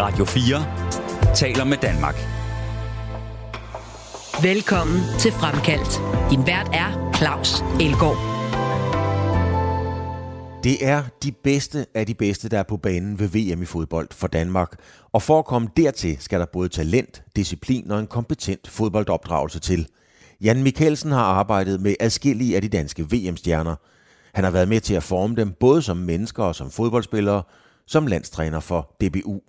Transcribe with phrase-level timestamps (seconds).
[0.00, 2.14] Radio 4 taler med Danmark.
[4.42, 6.00] Velkommen til Fremkaldt.
[6.30, 8.18] Din vært er Claus Elgaard.
[10.64, 14.08] Det er de bedste af de bedste, der er på banen ved VM i fodbold
[14.12, 14.80] for Danmark.
[15.12, 19.88] Og for at komme dertil, skal der både talent, disciplin og en kompetent fodboldopdragelse til.
[20.40, 23.74] Jan Mikkelsen har arbejdet med adskillige af de danske VM-stjerner.
[24.34, 27.42] Han har været med til at forme dem både som mennesker og som fodboldspillere,
[27.86, 29.40] som landstræner for DBU.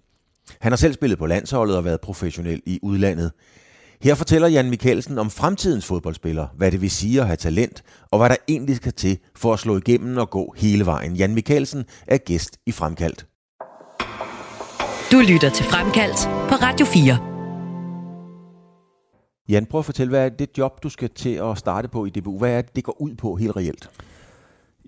[0.60, 3.32] Han har selv spillet på landsholdet og været professionel i udlandet.
[4.02, 8.20] Her fortæller Jan Mikkelsen om fremtidens fodboldspiller, hvad det vil sige at have talent, og
[8.20, 11.16] hvad der egentlig skal til for at slå igennem og gå hele vejen.
[11.16, 13.26] Jan Mikkelsen er gæst i Fremkaldt.
[15.12, 17.18] Du lytter til Fremkaldt på Radio 4.
[19.50, 22.10] Jan, prøv at fortælle, hvad er det job, du skal til at starte på i
[22.10, 22.38] DBU?
[22.38, 23.90] Hvad er det, det går ud på helt reelt?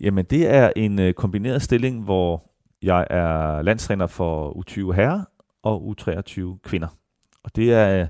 [0.01, 5.21] Jamen, det er en øh, kombineret stilling, hvor jeg er landstræner for U20 herrer
[5.63, 6.87] og U23 kvinder.
[7.43, 8.07] Og det er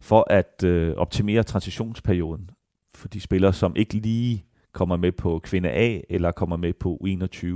[0.00, 2.50] for at øh, optimere transitionsperioden
[2.94, 6.98] for de spillere, som ikke lige kommer med på kvinde A eller kommer med på
[7.04, 7.46] U21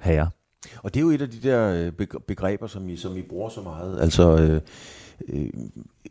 [0.00, 0.26] herrer.
[0.76, 3.48] Og det er jo et af de der øh, begreber, som I, som I bruger
[3.48, 4.00] så meget.
[4.00, 4.60] Altså øh,
[5.28, 5.48] øh,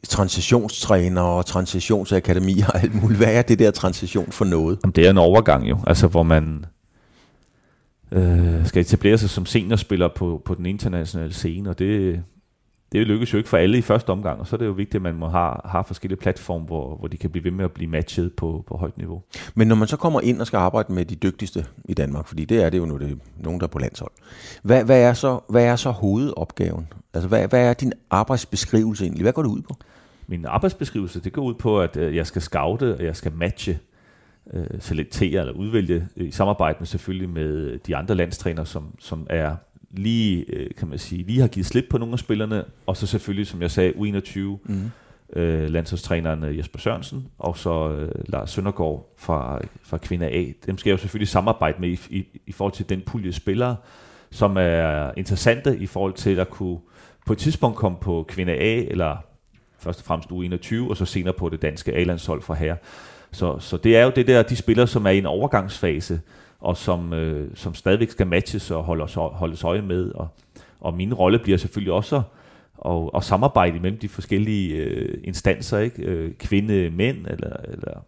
[0.03, 3.17] transitionstræner og transitionsakademi og alt muligt.
[3.17, 4.79] Hvad er det der transition for noget?
[4.83, 6.65] Jamen, det er en overgang jo, altså hvor man
[8.11, 12.23] øh, skal etablere sig som seniorspiller på, på den internationale scene, og det,
[12.91, 14.95] det lykkes jo ikke for alle i første omgang, og så er det jo vigtigt,
[14.95, 17.71] at man må have, have forskellige platforme, hvor, hvor de kan blive ved med at
[17.71, 19.21] blive matchet på, på højt niveau.
[19.55, 22.45] Men når man så kommer ind og skal arbejde med de dygtigste i Danmark, fordi
[22.45, 24.11] det er det jo nu, det er nogen, der er på landshold,
[24.63, 26.87] hvad, hvad, er, så, hvad er så hovedopgaven?
[27.13, 29.23] Altså, hvad, hvad er din arbejdsbeskrivelse egentlig?
[29.23, 29.75] Hvad går det ud på?
[30.27, 33.79] Min arbejdsbeskrivelse, det går ud på, at øh, jeg skal scoute, og jeg skal matche,
[34.53, 39.55] øh, selektere eller udvælge, i samarbejde med selvfølgelig med de andre landstræner, som, som er
[39.91, 43.07] lige, øh, kan man sige, lige har givet slip på nogle af spillerne, og så
[43.07, 44.91] selvfølgelig, som jeg sagde, U21, mm.
[45.35, 50.45] øh, landsholdstræneren øh, Jesper Sørensen, og så øh, Lars Søndergaard fra, fra Kvinder A.
[50.65, 53.75] Dem skal jeg jo selvfølgelig samarbejde med i, i, i forhold til den pulje spillere,
[54.31, 56.79] som er interessante i forhold til at kunne
[57.25, 59.17] på et tidspunkt komme på Kvinder A, eller
[59.79, 62.77] først og fremmest U21, og så senere på det danske A-landshold for herre.
[63.31, 66.21] Så, så det er jo det der, de spillere, som er i en overgangsfase,
[66.59, 70.11] og som, øh, som stadigvæk skal matches og holdes, holdes øje med.
[70.11, 70.27] Og,
[70.79, 72.21] og min rolle bliver selvfølgelig også
[72.85, 76.03] at, og samarbejde mellem de forskellige øh, instanser, ikke?
[76.03, 78.05] Øh, kvinde, mænd, eller, eller,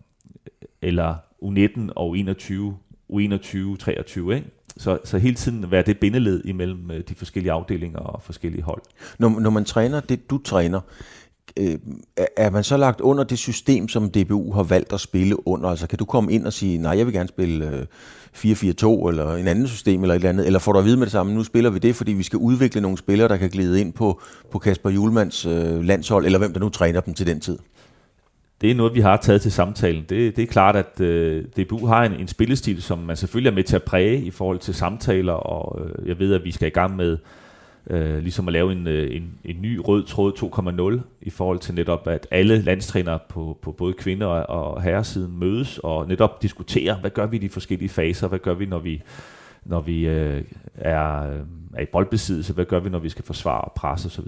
[0.81, 2.53] eller U19 og U21,
[3.13, 4.47] U21, 23, ikke?
[4.77, 8.81] Så, så hele tiden være det bindeled imellem øh, de forskellige afdelinger og forskellige hold.
[9.19, 10.79] Når, når man træner det, du træner,
[11.59, 11.77] øh,
[12.37, 15.69] er man så lagt under det system, som DBU har valgt at spille under?
[15.69, 17.85] Altså kan du komme ind og sige, nej, jeg vil gerne spille øh,
[18.35, 21.05] 4-4-2 eller en anden system eller et eller andet, eller får du at vide med
[21.05, 23.81] det samme, nu spiller vi det, fordi vi skal udvikle nogle spillere, der kan glide
[23.81, 24.21] ind på,
[24.51, 27.57] på Kasper Julmans øh, landshold, eller hvem der nu træner dem til den tid?
[28.61, 30.05] Det er noget, vi har taget til samtalen.
[30.09, 33.55] Det, det er klart, at øh, DBU har en, en spillestil, som man selvfølgelig er
[33.55, 36.67] med til at præge i forhold til samtaler, og øh, jeg ved, at vi skal
[36.67, 37.17] i gang med
[37.89, 41.75] øh, ligesom at lave en, øh, en, en ny rød tråd 2.0 i forhold til
[41.75, 47.11] netop, at alle landstrænere på, på både kvinder og, herresiden mødes og netop diskuterer, hvad
[47.11, 49.01] gør vi i de forskellige faser, hvad gør vi, når vi,
[49.65, 50.43] når vi øh,
[50.75, 51.39] er, øh,
[51.73, 54.27] er i boldbesiddelse, hvad gør vi, når vi skal forsvare og presse osv.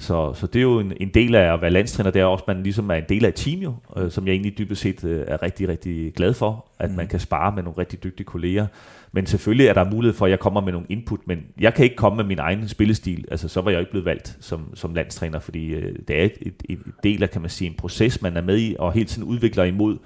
[0.00, 2.44] Så, så det er jo en, en del af at være landstræner, det er også,
[2.48, 4.80] at man ligesom er en del af et team jo, øh, som jeg egentlig dybest
[4.80, 6.96] set øh, er rigtig, rigtig glad for, at mm.
[6.96, 8.66] man kan spare med nogle rigtig dygtige kolleger.
[9.12, 11.84] Men selvfølgelig er der mulighed for, at jeg kommer med nogle input, men jeg kan
[11.84, 13.24] ikke komme med min egen spillestil.
[13.30, 16.32] Altså, så var jeg ikke blevet valgt som, som landstræner, fordi øh, det er et,
[16.40, 19.06] et, et del af, kan man sige, en proces, man er med i, og hele
[19.06, 19.98] tiden udvikler imod.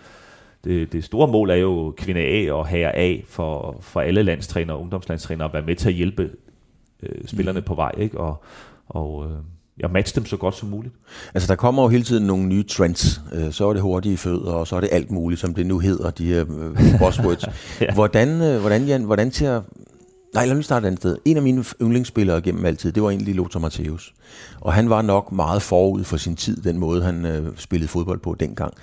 [0.64, 4.76] Det, det store mål er jo kvinde A og herre A for, for alle landstrænere
[4.76, 6.30] og ungdomslandstrænere at være med til at hjælpe
[7.02, 7.64] øh, spillerne mm.
[7.64, 8.20] på vej, ikke?
[8.20, 8.44] Og,
[8.86, 9.36] og øh,
[9.78, 10.94] jeg matche dem så godt som muligt.
[11.34, 13.20] Altså der kommer jo hele tiden nogle nye trends.
[13.32, 15.78] Øh, så er det hurtige fødder, og så er det alt muligt, som det nu
[15.78, 17.44] hedder, de her øh, buzzwords.
[17.80, 17.94] ja.
[17.94, 19.62] Hvordan, øh, hvordan, Jan, hvordan ser...
[20.34, 21.16] Nej, lad mig starte et andet sted.
[21.24, 24.12] En af mine yndlingsspillere gennem altid, det var egentlig Lothar Matthäus.
[24.60, 28.18] Og han var nok meget forud for sin tid, den måde han øh, spillede fodbold
[28.18, 28.74] på dengang.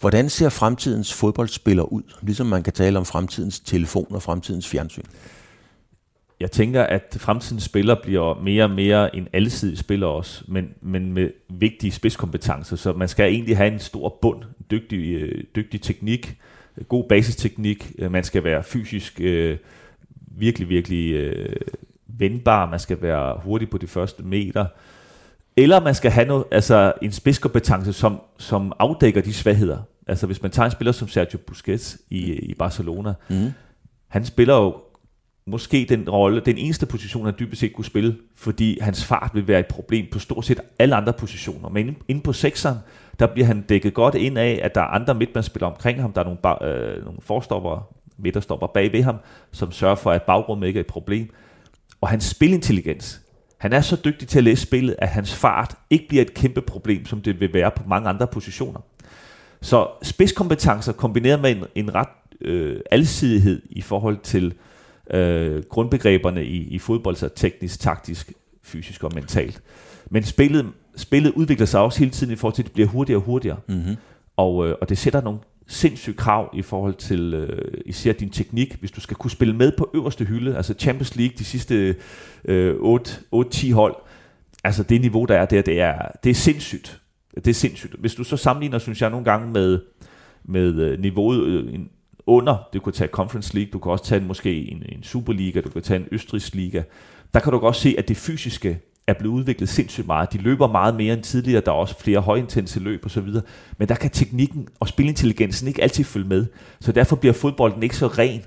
[0.00, 2.02] Hvordan ser fremtidens fodboldspiller ud?
[2.22, 5.02] Ligesom man kan tale om fremtidens telefon og fremtidens fjernsyn
[6.40, 11.12] jeg tænker, at fremtidens spiller bliver mere og mere en alsidig spiller også, men, men
[11.12, 16.36] med vigtige spidskompetencer, så man skal egentlig have en stor bund, dygtig, øh, dygtig teknik,
[16.88, 19.58] god basisteknik, man skal være fysisk øh,
[20.38, 21.56] virkelig, virkelig øh,
[22.06, 24.66] vendbar, man skal være hurtig på de første meter,
[25.56, 29.78] eller man skal have noget, altså en spidskompetence, som, som afdækker de svagheder.
[30.06, 33.50] Altså hvis man tager en spiller som Sergio Busquets i, i Barcelona, mm.
[34.08, 34.74] han spiller jo
[35.46, 39.48] måske den rolle, den eneste position, han dybest set kunne spille, fordi hans fart vil
[39.48, 41.68] være et problem på stort set alle andre positioner.
[41.68, 42.78] Men inde på sekseren,
[43.18, 46.12] der bliver han dækket godt ind af, at der er andre midtbandsspillere omkring ham.
[46.12, 47.88] Der er nogle, ba- øh, nogle forstopper,
[48.18, 49.16] midterstopper bag ved ham,
[49.52, 51.30] som sørger for, at bagrummet ikke er et problem.
[52.00, 53.20] Og hans spilintelligens,
[53.58, 56.60] han er så dygtig til at læse spillet, at hans fart ikke bliver et kæmpe
[56.60, 58.80] problem, som det vil være på mange andre positioner.
[59.60, 62.08] Så spidskompetencer kombineret med en, en ret
[62.40, 64.54] øh, alsidighed i forhold til
[65.10, 68.32] øh, grundbegreberne i, i fodbold, så teknisk, taktisk,
[68.62, 69.62] fysisk og mentalt.
[70.10, 70.66] Men spillet,
[70.96, 73.58] spillet udvikler sig også hele tiden i forhold til, at det bliver hurtigere og hurtigere.
[73.68, 73.96] Mm-hmm.
[74.36, 78.76] Og, øh, og det sætter nogle sindssyge krav i forhold til øh, især din teknik,
[78.80, 81.96] hvis du skal kunne spille med på øverste hylde, altså Champions League, de sidste
[82.44, 83.96] øh, 8-10 hold,
[84.64, 87.00] altså det niveau, der er der, det er, det er sindssygt.
[87.34, 87.94] Det er sindssygt.
[87.98, 89.80] Hvis du så sammenligner, synes jeg nogle gange med,
[90.44, 91.80] med øh, niveauet øh,
[92.26, 95.60] under, du kunne tage Conference League, du kan også tage en, måske en, en Superliga,
[95.60, 96.82] du kan tage en Østrigs Liga,
[97.34, 100.32] der kan du godt se, at det fysiske er blevet udviklet sindssygt meget.
[100.32, 103.42] De løber meget mere end tidligere, der er også flere højintense løb og så videre.
[103.78, 106.46] Men der kan teknikken og spilintelligensen ikke altid følge med.
[106.80, 108.42] Så derfor bliver fodbolden ikke så ren.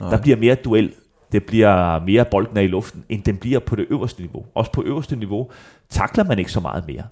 [0.00, 0.10] Nej.
[0.10, 0.92] Der bliver mere duel.
[1.32, 4.46] Det bliver mere bolden i luften, end den bliver på det øverste niveau.
[4.54, 5.50] Også på øverste niveau
[5.88, 7.02] takler man ikke så meget mere.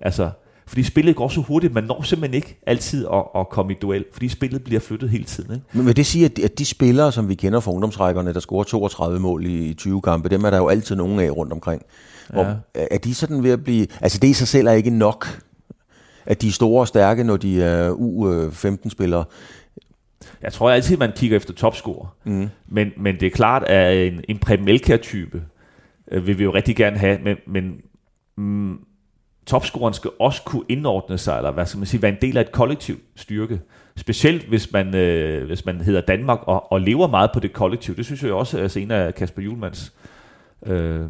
[0.00, 0.30] Altså,
[0.68, 4.04] fordi spillet går så hurtigt, man når simpelthen ikke altid at, at komme i duel,
[4.12, 5.54] fordi spillet bliver flyttet hele tiden.
[5.54, 5.66] Ikke?
[5.72, 8.40] Men vil det sige, at de, at de spillere, som vi kender fra ungdomsrækkerne, der
[8.40, 11.82] scorer 32 mål i 20 kampe, dem er der jo altid nogen af rundt omkring.
[12.32, 12.86] Hvor, ja.
[12.90, 13.86] Er de sådan ved at blive...
[14.00, 15.42] Altså det i sig selv er ikke nok,
[16.26, 19.24] at de er store og stærke, når de er U15-spillere.
[20.42, 22.16] Jeg tror altid, man kigger efter topscorer.
[22.24, 22.48] Mm.
[22.68, 24.66] Men, men det er klart, at en, en Prem
[25.02, 25.42] type
[26.12, 27.80] øh, vil vi jo rigtig gerne have, men, men
[28.36, 28.78] mm,
[29.48, 32.40] topscoren skal også kunne indordne sig, eller hvad skal man sige, være en del af
[32.40, 33.60] et kollektiv styrke.
[33.96, 37.96] Specielt hvis man, øh, hvis man hedder Danmark og, og lever meget på det kollektiv.
[37.96, 39.92] Det synes jeg også er altså en af Kasper Julmans
[40.66, 41.00] øh,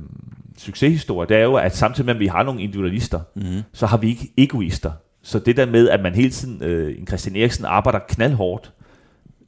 [0.59, 1.27] succeshistorier.
[1.27, 3.63] Det er jo, at samtidig med, at vi har nogle individualister, mm.
[3.73, 4.91] så har vi ikke egoister.
[5.23, 8.73] Så det der med, at man hele tiden, øh, en Christian Eriksen arbejder knaldhårdt,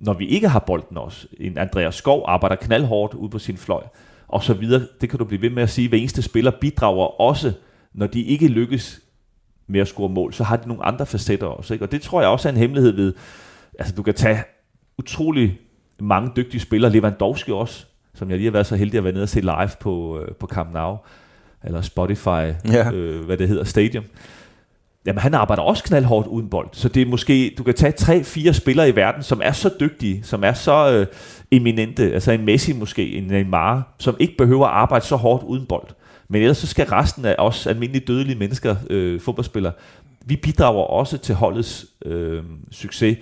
[0.00, 1.26] når vi ikke har bolden også.
[1.40, 3.82] En Andreas Skov arbejder knaldhårdt ude på sin fløj,
[4.28, 4.82] og så videre.
[5.00, 5.88] Det kan du blive ved med at sige.
[5.88, 7.52] Hver eneste spiller bidrager også
[7.94, 9.00] når de ikke lykkes
[9.66, 11.74] med at score mål, så har de nogle andre facetter også.
[11.74, 11.84] Ikke?
[11.84, 13.14] Og det tror jeg også er en hemmelighed ved,
[13.78, 14.42] altså du kan tage
[14.98, 15.58] utrolig
[16.00, 19.22] mange dygtige spillere, Lewandowski også, som jeg lige har været så heldig at være nede
[19.22, 20.96] og se live på, øh, på Camp Nou,
[21.64, 22.26] eller Spotify,
[22.72, 22.92] ja.
[22.92, 24.04] øh, hvad det hedder, Stadium.
[25.06, 28.24] Jamen han arbejder også knaldhårdt uden bold, så det er måske, du kan tage tre,
[28.24, 31.06] fire spillere i verden, som er så dygtige, som er så øh,
[31.50, 35.66] eminente, altså en Messi måske, en Neymar, som ikke behøver at arbejde så hårdt uden
[35.66, 35.88] bold.
[36.32, 39.72] Men ellers så skal resten af os almindelige dødelige mennesker, øh, fodboldspillere,
[40.26, 43.18] vi bidrager også til holdets øh, succes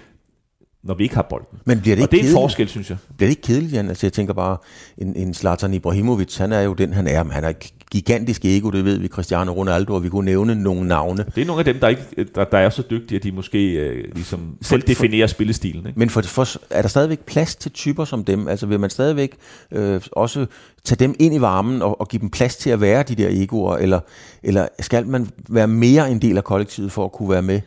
[0.82, 1.58] når vi ikke har bolden.
[1.64, 2.36] Men bliver det ikke og det er kedeligt?
[2.36, 2.98] en forskel, synes jeg.
[3.16, 3.88] Bliver det ikke kedeligt, Jan?
[3.88, 4.56] Altså, jeg tænker bare,
[4.98, 7.24] en, en Zlatan Ibrahimovic, han er jo den, han er.
[7.24, 7.52] Han er
[7.90, 11.24] gigantisk ego, det ved vi, Cristiano Ronaldo, og vi kunne nævne nogle navne.
[11.34, 12.02] Det er nogle af dem, der, ikke,
[12.34, 15.86] der, der er så dygtige, at de måske øh, ligesom selv definerer for, spillestilen.
[15.86, 15.98] Ikke?
[15.98, 18.48] Men for, for, er der stadigvæk plads til typer som dem?
[18.48, 19.36] Altså vil man stadigvæk
[19.72, 20.46] øh, også
[20.84, 23.28] tage dem ind i varmen og, og give dem plads til at være de der
[23.30, 24.00] egoer, eller,
[24.42, 27.60] eller skal man være mere en del af kollektivet for at kunne være med?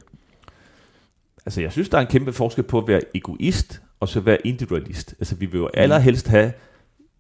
[1.45, 4.47] Altså, jeg synes, der er en kæmpe forskel på at være egoist og så være
[4.47, 5.15] individualist.
[5.19, 6.51] Altså, vi vil jo allerhelst have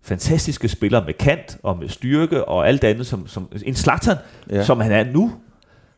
[0.03, 4.17] fantastiske spillere med kant og med styrke og alt andet, som, som en Zlatan,
[4.49, 4.63] ja.
[4.63, 5.31] som han er nu.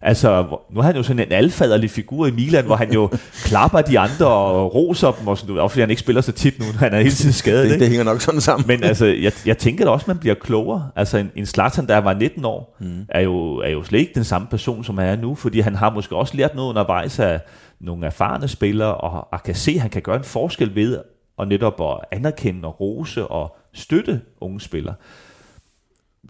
[0.06, 3.10] Altså, nu er han jo sådan en alfaderlig figur i Milan, hvor han jo
[3.46, 6.66] klapper de andre og roser dem, og sådan, fordi han ikke spiller så tit nu,
[6.80, 7.70] han er hele tiden skadet.
[7.70, 8.68] det, det hænger nok sådan sammen.
[8.68, 10.90] Men altså, jeg, jeg tænker da også, at man bliver klogere.
[10.96, 13.06] Altså, en, en Zlatan, der var 19 år, mm.
[13.10, 15.76] er, jo, er jo slet ikke den samme person, som han er nu, fordi han
[15.76, 17.40] har måske også lært noget undervejs af,
[17.84, 21.02] nogle erfarne spillere, og, og kan se, at han kan gøre en forskel ved
[21.40, 24.96] at netop at anerkende og rose og støtte unge spillere.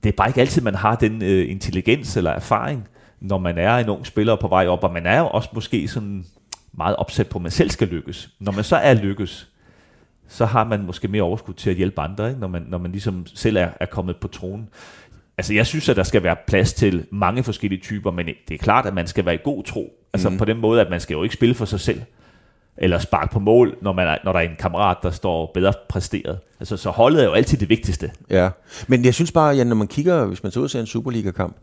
[0.04, 2.88] Det er bare ikke altid, man har den øh, intelligens eller erfaring,
[3.20, 5.88] når man er en ung spiller på vej op, og man er jo også måske
[5.88, 6.26] sådan
[6.72, 8.30] meget opsat på, at man selv skal lykkes.
[8.40, 9.50] Når man så er lykkes,
[10.28, 12.40] så har man måske mere overskud til at hjælpe andre, ikke?
[12.40, 14.70] Når, man, når man ligesom selv er, er kommet på tronen.
[15.38, 18.58] Altså jeg synes, at der skal være plads til mange forskellige typer, men det er
[18.58, 20.03] klart, at man skal være i god tro.
[20.14, 20.38] Altså mm.
[20.38, 22.02] på den måde, at man skal jo ikke spille for sig selv,
[22.78, 25.74] eller sparke på mål, når, man er, når der er en kammerat, der står bedre
[25.90, 26.40] præsteret.
[26.60, 28.12] Altså, så holdet er jo altid det vigtigste.
[28.30, 28.50] Ja,
[28.88, 30.86] men jeg synes bare, at når man kigger, hvis man så ud og ser en
[30.86, 31.56] Superliga-kamp,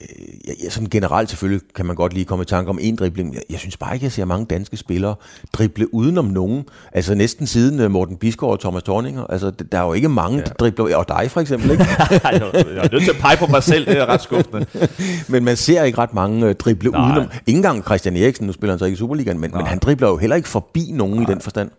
[0.00, 3.34] Øh, ja, sådan generelt selvfølgelig kan man godt lige komme i tanke om en dribling.
[3.34, 5.14] Jeg, jeg synes bare ikke, jeg ser mange danske spillere
[5.52, 6.64] drible udenom nogen.
[6.92, 9.24] Altså næsten siden uh, Morten Bisgaard og Thomas Thorninger.
[9.24, 10.44] Altså der er jo ikke mange, ja.
[10.44, 11.84] der dribler, og dig for eksempel, ikke?
[12.10, 14.66] jeg er nødt til at pege på mig selv, det er ret skuffende.
[15.32, 17.06] men man ser ikke ingen mange uh, drible Nej.
[17.06, 17.30] udenom.
[17.46, 20.08] Ingen gang Christian Eriksen, nu spiller han så ikke i Superligaen, men, men han dribler
[20.08, 21.22] jo heller ikke forbi nogen Nej.
[21.22, 21.70] i den forstand.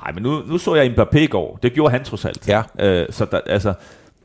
[0.00, 1.58] Nej, men nu, nu så jeg Mbappé i går.
[1.62, 2.48] Det gjorde han trods alt.
[2.48, 2.62] Ja.
[2.80, 3.74] Øh, så der, altså,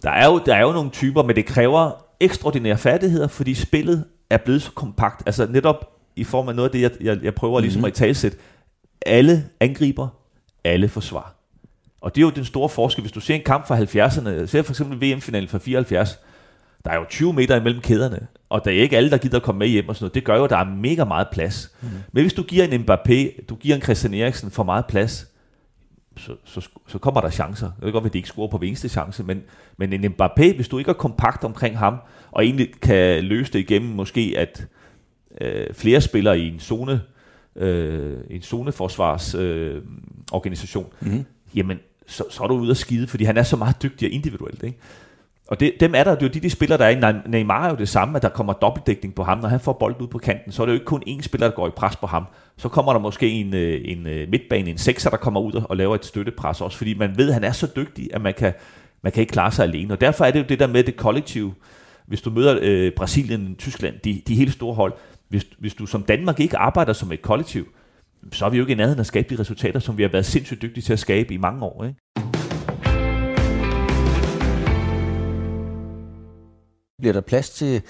[0.04, 4.06] der, er jo, der er jo nogle typer, men det kræver ekstraordinære færdigheder, fordi spillet
[4.30, 5.24] er blevet så kompakt.
[5.26, 8.00] Altså netop i form af noget af det, jeg, jeg, jeg prøver ligesom at i
[8.00, 8.38] talsætte.
[9.06, 10.08] Alle angriber,
[10.64, 11.36] alle forsvar.
[12.02, 13.02] Og det er jo den store forskel.
[13.02, 16.20] Hvis du ser en kamp fra 70'erne, ser for eksempel VM-finalen fra 74,
[16.86, 19.44] der er jo 20 meter imellem kæderne, og der er ikke alle, der gider at
[19.44, 20.16] komme med hjem og sådan noget.
[20.16, 21.72] Det gør jo, at der er mega meget plads.
[21.82, 21.88] Mm.
[22.12, 25.28] Men hvis du giver en Mbappé, du giver en Christian Eriksen for meget plads,
[26.18, 27.68] så, så, så kommer der chancer.
[27.68, 29.44] Det kan godt at de ikke scorer på hver eneste chance, men,
[29.78, 31.98] men en Mbappé, hvis du ikke er kompakt omkring ham,
[32.32, 34.68] og egentlig kan løse det igennem måske, at
[35.42, 37.02] øh, flere spillere i en zone,
[37.56, 39.82] øh, en zoneforsvars øh,
[40.32, 41.26] organisation, mm.
[41.56, 44.12] jamen, så, så er du ude at skide, fordi han er så meget dygtig og
[44.12, 44.64] individuelt.
[44.64, 44.78] Ikke?
[45.48, 47.30] Og det, dem er der, det er jo de, de spillere, der er i.
[47.30, 49.38] Neymar er jo det samme, at der kommer dobbeltdækning på ham.
[49.38, 51.48] Når han får bolden ud på kanten, så er det jo ikke kun én spiller,
[51.48, 52.25] der går i pres på ham.
[52.58, 55.77] Så kommer der måske en, øh, en øh, midtbane, en sekser, der kommer ud og
[55.77, 58.54] laver et støttepres også, fordi man ved, at han er så dygtig, at man kan,
[59.04, 59.94] man kan ikke klare sig alene.
[59.94, 61.54] Og derfor er det jo det der med det kollektive.
[62.08, 64.94] Hvis du møder øh, Brasilien, Tyskland, de, de helt store hold,
[65.30, 67.68] hvis, hvis du som Danmark ikke arbejder som et kollektiv,
[68.32, 70.25] så er vi jo ikke i nærheden at skabe de resultater, som vi har været
[70.25, 71.84] sindssygt dygtige til at skabe i mange år.
[71.84, 72.27] Ikke?
[77.01, 77.82] Bliver der plads til,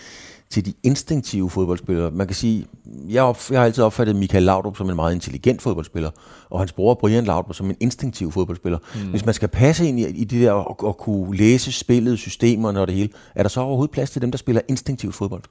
[0.49, 2.11] til de instinktive fodboldspillere?
[2.11, 2.65] Man kan sige,
[3.09, 6.09] jeg, op, jeg har altid opfattet Michael Laudrup som en meget intelligent fodboldspiller,
[6.49, 8.79] og hans bror Brian Laudrup som en instinktiv fodboldspiller.
[8.95, 9.09] Mm.
[9.09, 12.81] Hvis man skal passe ind i, i det der og, og kunne læse spillet, systemerne
[12.81, 15.43] og det hele, er der så overhovedet plads til dem, der spiller instinktivt fodbold?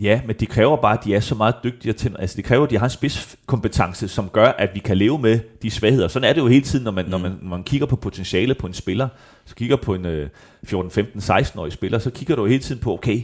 [0.00, 2.64] Ja, men det kræver bare, at de er så meget dygtige til, altså det kræver,
[2.64, 6.08] at de har en spidskompetence, som gør, at vi kan leve med de svagheder.
[6.08, 7.10] Sådan er det jo hele tiden, når man, mm.
[7.10, 9.08] når man, når man kigger på potentiale på en spiller,
[9.44, 10.30] så kigger på en øh,
[10.64, 13.22] 14, 15, 16-årig spiller, så kigger du hele tiden på, okay,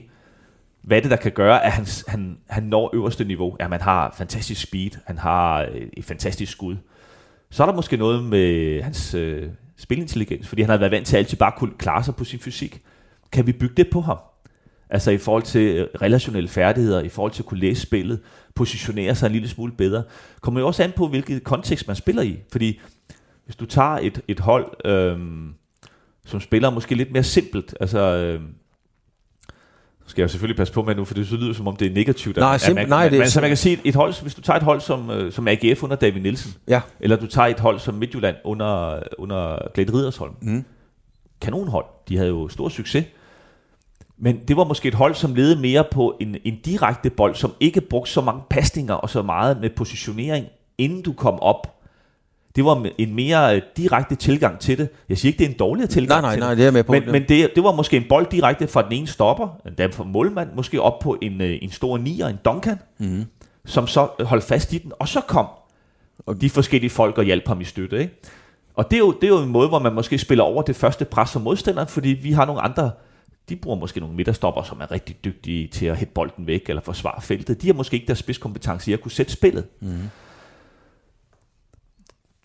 [0.83, 3.57] hvad er det, der kan gøre, at han, han, han når øverste niveau?
[3.61, 6.77] Ja, man har fantastisk speed, han har øh, et fantastisk skud.
[7.51, 11.17] Så er der måske noget med hans øh, spilintelligens, fordi han har været vant til
[11.17, 12.81] at altid bare kunne klare sig på sin fysik.
[13.33, 14.19] Kan vi bygge det på ham?
[14.95, 18.21] Altså i forhold til øh, relationelle færdigheder, i forhold til at kunne læse spillet,
[18.55, 20.03] positionere sig en lille smule bedre.
[20.41, 22.39] Kommer jo også an på, hvilket kontekst man spiller i.
[22.53, 22.81] Fordi
[23.45, 25.55] hvis du tager et, et hold, øhm,
[26.27, 27.99] som spiller måske lidt mere simpelt, altså...
[27.99, 28.47] Øhm,
[30.07, 32.37] skal jeg selvfølgelig passe på med nu, for det lyder som om det er negativt.
[32.37, 34.41] Nej, simp- man, nej, det er man, så man kan sige, et hold, hvis du
[34.41, 36.81] tager et hold som, øh, som AGF under David Nielsen, ja.
[37.01, 40.35] eller du tager et hold som Midtjylland under, under Glæde Ridersholm.
[40.43, 40.65] Mm.
[41.41, 41.85] Kanonhold.
[42.09, 43.05] De havde jo stor succes.
[44.19, 47.53] Men det var måske et hold, som ledede mere på en, en direkte bold, som
[47.61, 50.47] ikke brugte så mange pasninger og så meget med positionering,
[50.79, 51.71] inden du kom op.
[52.57, 54.89] Det var en mere øh, direkte tilgang til det.
[55.09, 56.59] Jeg siger ikke, det er en dårligere tilgang nej, nej, til nej, det.
[56.59, 56.93] det er med på.
[56.93, 60.05] Men, men det, det var måske en bold direkte fra den ene stopper, den fra
[60.05, 63.25] målmand, måske op på en, øh, en stor nier, en Duncan, mm.
[63.67, 65.47] som så holdt fast i den, og så kom
[66.41, 68.01] de forskellige folk og hjalp ham i støtte.
[68.01, 68.15] Ikke?
[68.75, 70.77] Og det er, jo, det er jo en måde, hvor man måske spiller over det
[70.77, 72.91] første pres som modstanderen, fordi vi har nogle andre
[73.49, 76.83] de bruger måske nogle midterstopper, som er rigtig dygtige til at hætte bolden væk eller
[76.83, 77.63] forsvare feltet.
[77.63, 79.67] De har måske ikke deres spidskompetence i at kunne sætte spillet.
[79.81, 79.99] Mm.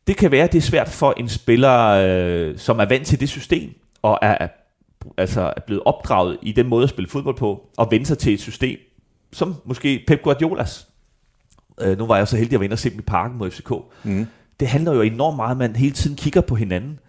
[0.08, 3.20] Det kan være, at det er svært for en spiller, øh, som er vant til
[3.20, 4.48] det system, og er,
[5.18, 8.34] altså er blevet opdraget i den måde at spille fodbold på, og vende sig til
[8.34, 8.80] et system,
[9.34, 10.88] som måske Pep Guardiolas.
[11.82, 13.72] Øh, nu var jeg så heldig at vende og se dem i parken mod FCK.
[14.04, 14.28] Mm.
[14.60, 17.00] Det handler jo enormt meget, at man hele tiden kigger på hinanden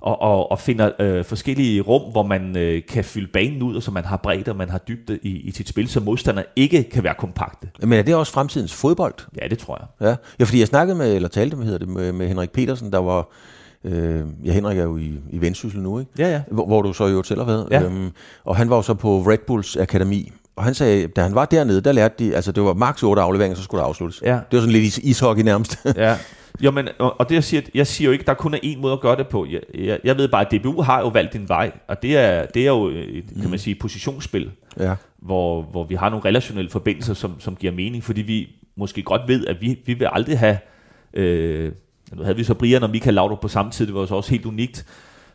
[0.00, 3.82] og, og, og finder øh, forskellige rum, hvor man øh, kan fylde banen ud, og
[3.82, 6.82] så man har bredt og man har dybde i, i sit spil, så modstander ikke
[6.82, 7.68] kan være kompakte.
[7.82, 9.14] Men er det også fremtidens fodbold?
[9.42, 10.08] Ja, det tror jeg.
[10.08, 12.92] Ja, ja fordi jeg snakkede med, eller talte med, hedder det, med, med Henrik Petersen,
[12.92, 13.28] der var...
[13.84, 16.10] Øh, ja, Henrik er jo i, i Vendsyssel nu, ikke?
[16.18, 16.42] Ja, ja.
[16.50, 17.68] Hvor, hvor du så jo selv har været.
[17.70, 17.82] Ja.
[17.82, 18.10] Øhm,
[18.44, 21.44] og han var jo så på Red Bulls Akademi, og han sagde, da han var
[21.44, 24.22] dernede, der lærte de, altså det var maks 8 afleveringer, så skulle der afsluttes.
[24.22, 24.32] Ja.
[24.32, 25.78] Det var sådan lidt is- ishockey nærmest.
[25.96, 26.16] ja.
[26.60, 28.92] Jo, men, og, det jeg siger, jeg siger jo ikke, der kun er én måde
[28.92, 29.46] at gøre det på.
[29.50, 32.46] Jeg, jeg, jeg ved bare, at DBU har jo valgt en vej, og det er,
[32.46, 34.94] det er jo, et, kan man sige, positionsspil, ja.
[35.18, 39.22] hvor, hvor vi har nogle relationelle forbindelser, som, som giver mening, fordi vi måske godt
[39.28, 40.58] ved, at vi, vi vil aldrig have,
[41.14, 41.72] øh,
[42.12, 44.30] nu havde vi så Brian og Michael Laudrup på samme tid, det var så også
[44.30, 44.86] helt unikt,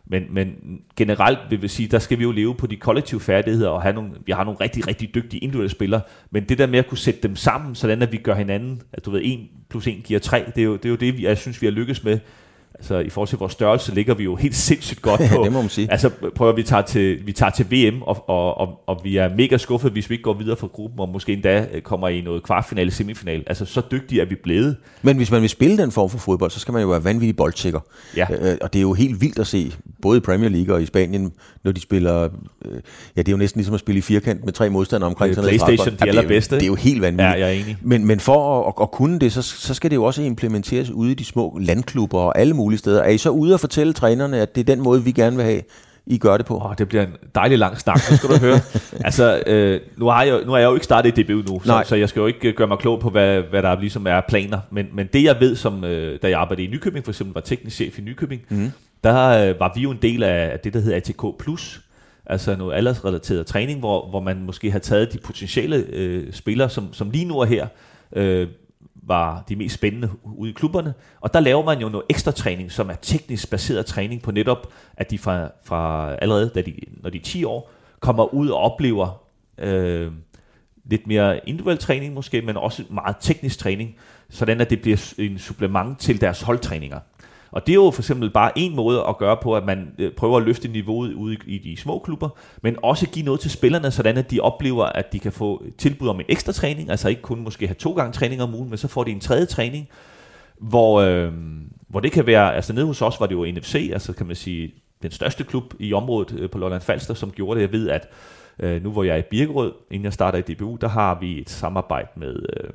[0.07, 0.55] men, men
[0.95, 3.93] generelt vil vi sige, der skal vi jo leve på de kollektive færdigheder, og have
[3.93, 6.97] nogle, vi har nogle rigtig, rigtig dygtige individuelle spillere, men det der med at kunne
[6.97, 10.19] sætte dem sammen, sådan at vi gør hinanden, at du ved, 1 plus 1 giver
[10.19, 12.19] 3, det er jo det, er jo det vi, jeg synes, vi har lykkes med.
[12.79, 15.43] Altså i forhold til vores størrelse ligger vi jo helt sindssygt godt på.
[15.43, 15.91] Det må man sige.
[15.91, 19.17] Altså prøv at vi tager til, vi tager til VM, og, og, og, og vi
[19.17, 22.07] er mega skuffet, hvis vi ikke går videre fra gruppen, og måske endda øh, kommer
[22.07, 23.43] i noget kvartfinale, semifinale.
[23.47, 24.75] Altså så dygtige er vi blevet.
[25.01, 27.35] Men hvis man vil spille den form for fodbold, så skal man jo være vanvittig
[27.35, 27.79] boldsikker.
[28.17, 28.27] Ja.
[28.41, 30.85] Øh, og det er jo helt vildt at se, både i Premier League og i
[30.85, 31.31] Spanien,
[31.63, 32.23] når de spiller...
[32.65, 32.71] Øh,
[33.15, 35.37] ja, det er jo næsten ligesom at spille i firkant med tre modstandere omkring Øh,
[35.37, 37.27] ned i PlayStation, de det er allerbedste, Det er jo helt vanvittigt.
[37.27, 37.77] Ja, jeg er enig.
[37.81, 40.89] Men, men for at, at, at kunne det, så, så skal det jo også implementeres
[40.89, 43.01] ude i de små landklubber og alle mulige steder.
[43.01, 45.45] Er I så ude og fortælle trænerne, at det er den måde, vi gerne vil
[45.45, 45.61] have,
[46.05, 46.61] I gør det på?
[46.65, 48.59] Åh, det bliver en dejlig lang snak, nu skal du høre.
[49.05, 51.67] Altså, øh, nu, har jeg, nu er jeg jo ikke startet i DBU nu, så,
[51.67, 51.83] Nej.
[51.83, 54.21] så jeg skal jo ikke øh, gøre mig klog på, hvad, hvad der ligesom er
[54.29, 54.59] planer.
[54.71, 57.41] Men, men det jeg ved, som øh, da jeg arbejdede i Nykøbing, for eksempel var
[57.41, 58.71] teknisk chef i Nykøbing, mm.
[59.03, 61.23] der øh, var vi jo en del af af det, der hedder ATK+,
[62.25, 66.93] altså noget aldersrelateret træning, hvor, hvor man måske har taget de potentielle øh, spillere, som,
[66.93, 67.67] som lige nu er her,
[68.15, 68.47] øh,
[69.07, 70.93] var de mest spændende ude i klubberne.
[71.21, 74.73] Og der laver man jo noget ekstra træning, som er teknisk baseret træning på netop,
[74.97, 78.59] at de fra, fra allerede, da de, når de er 10 år, kommer ud og
[78.59, 79.21] oplever
[79.57, 80.11] øh,
[80.85, 83.95] lidt mere individuel træning måske, men også meget teknisk træning,
[84.29, 86.99] sådan at det bliver en supplement til deres holdtræninger.
[87.51, 90.11] Og det er jo for eksempel bare en måde at gøre på, at man øh,
[90.11, 92.29] prøver at løfte niveauet ude i, i de små klubber,
[92.61, 96.07] men også give noget til spillerne, sådan at de oplever, at de kan få tilbud
[96.07, 98.77] om en ekstra træning, altså ikke kun måske have to gange træning om ugen, men
[98.77, 99.87] så får de en tredje træning,
[100.59, 101.31] hvor, øh,
[101.87, 104.35] hvor det kan være, altså nede hos os var det jo NFC, altså kan man
[104.35, 107.61] sige, den største klub i området øh, på Lolland Falster, som gjorde det.
[107.61, 108.09] Jeg ved, at
[108.59, 111.41] øh, nu hvor jeg er i Birkerød, inden jeg starter i DBU, der har vi
[111.41, 112.69] et samarbejde med, øh,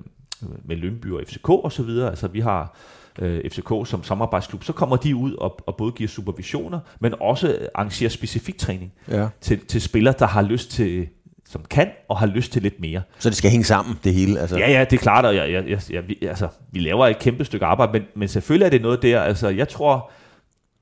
[0.64, 2.08] med Lønby og FCK og så videre.
[2.08, 2.76] Altså vi har
[3.18, 7.68] øh, FCK som samarbejdsklub, så kommer de ud og, og både giver supervisioner, men også
[7.74, 9.28] arrangerer specifik træning Ja.
[9.40, 11.08] til, til spillere, der har lyst til,
[11.48, 13.02] som kan og har lyst til lidt mere.
[13.18, 14.40] Så det skal hænge sammen, det hele.
[14.40, 14.58] Altså.
[14.58, 17.18] Ja, ja, det er klart, og jeg, jeg, jeg, jeg, vi, altså, vi laver et
[17.18, 20.10] kæmpe stykke arbejde, men, men selvfølgelig er det noget der, altså jeg tror,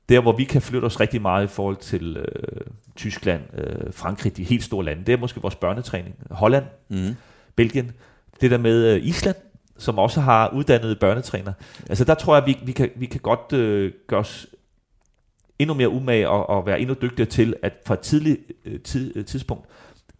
[0.08, 2.60] der hvor vi kan flytte os rigtig meget i forhold til øh,
[2.96, 6.14] Tyskland, øh, Frankrig, de helt store lande, det er måske vores børnetræning.
[6.30, 7.14] Holland, Mm.
[7.56, 7.92] Belgien,
[8.40, 9.36] det der med øh, Island,
[9.78, 11.52] som også har uddannede børnetræner.
[11.88, 14.46] Altså der tror jeg, vi, vi, kan, vi kan godt øh, gøre os
[15.58, 19.16] endnu mere umage og, og være endnu dygtigere til, at fra et tidligt øh, tid,
[19.16, 19.64] øh, tidspunkt,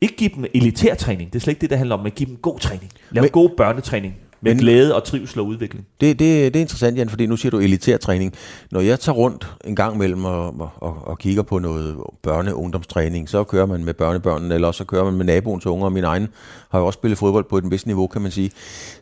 [0.00, 2.28] ikke give dem elitær træning, det er slet ikke det, det handler om, men give
[2.28, 2.92] dem god træning.
[3.10, 5.86] Lav Men- god børnetræning med Men- glæde og trivsel og udvikling.
[6.00, 8.34] Det, det, det er interessant, Jan, fordi nu siger du elitær træning.
[8.70, 11.94] Når jeg tager rundt en gang imellem og, og, og, og kigger på noget
[12.26, 15.66] børne- og ungdomstræning, så kører man med børnebørnene, eller også så kører man med naboens
[15.66, 16.28] unger, og min egen
[16.70, 18.50] har jo også spillet fodbold på et vist niveau, kan man sige.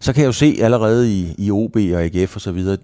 [0.01, 2.77] Så kan jeg jo se allerede i, i OB og AGF og så videre,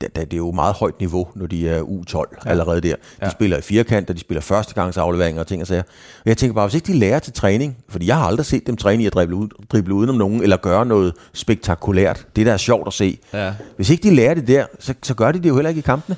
[0.00, 2.50] det er jo meget højt niveau, når de er U12 ja.
[2.50, 2.94] allerede der.
[2.96, 3.30] De Ja.
[3.30, 5.82] spiller i firkant, og de spiller førstegangsafleveringer og ting og sager.
[6.18, 8.66] Og jeg tænker bare, hvis ikke de lærer til træning, fordi jeg har aldrig set
[8.66, 12.26] dem træne i at drible, ud, drible udenom nogen, eller gøre noget spektakulært.
[12.36, 13.18] Det der er sjovt at se.
[13.32, 13.52] Ja.
[13.76, 15.82] Hvis ikke de lærer det der, så, så gør de det jo heller ikke i
[15.82, 16.16] kampene.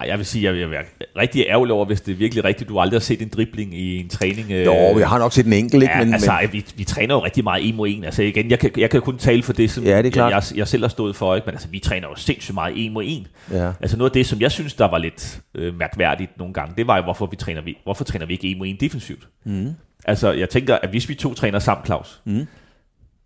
[0.00, 0.84] Nej, jeg vil sige, jeg vil være
[1.18, 3.96] rigtig ærgerlig over, hvis det er virkelig rigtigt, du aldrig har set en dribling i
[4.00, 4.50] en træning.
[4.50, 5.94] øh, Jo, jeg har nok set en enkelt, ikke?
[5.94, 8.04] Ja, men, altså, men, vi, vi træner jo rigtig meget en mod en.
[8.04, 10.32] Altså igen, jeg kan, jeg kan kun tale for det, som Ja, det er klart.
[10.32, 11.46] Jeg, jeg, jeg selv har stået for, ikke?
[11.46, 13.26] men altså, vi træner jo sindssygt meget en mod en.
[13.50, 13.72] ja.
[13.80, 16.86] Altså noget af det, som jeg synes, der var lidt øh, mærkværdigt nogle gange, det
[16.86, 19.28] var jo, hvorfor, vi træner, vi, hvorfor træner vi ikke en mod en defensivt?
[19.44, 19.70] Mm.
[20.04, 22.46] Altså, jeg tænker, at hvis vi to træner sammen, Claus, Mm.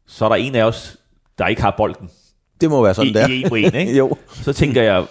[0.06, 0.96] så er der en af os,
[1.38, 2.08] der ikke har bolden
[2.60, 3.28] Det må være sådan, i, der.
[3.28, 3.96] i en mod en, ikke?
[3.98, 4.16] jo.
[4.32, 5.04] så tænker jeg,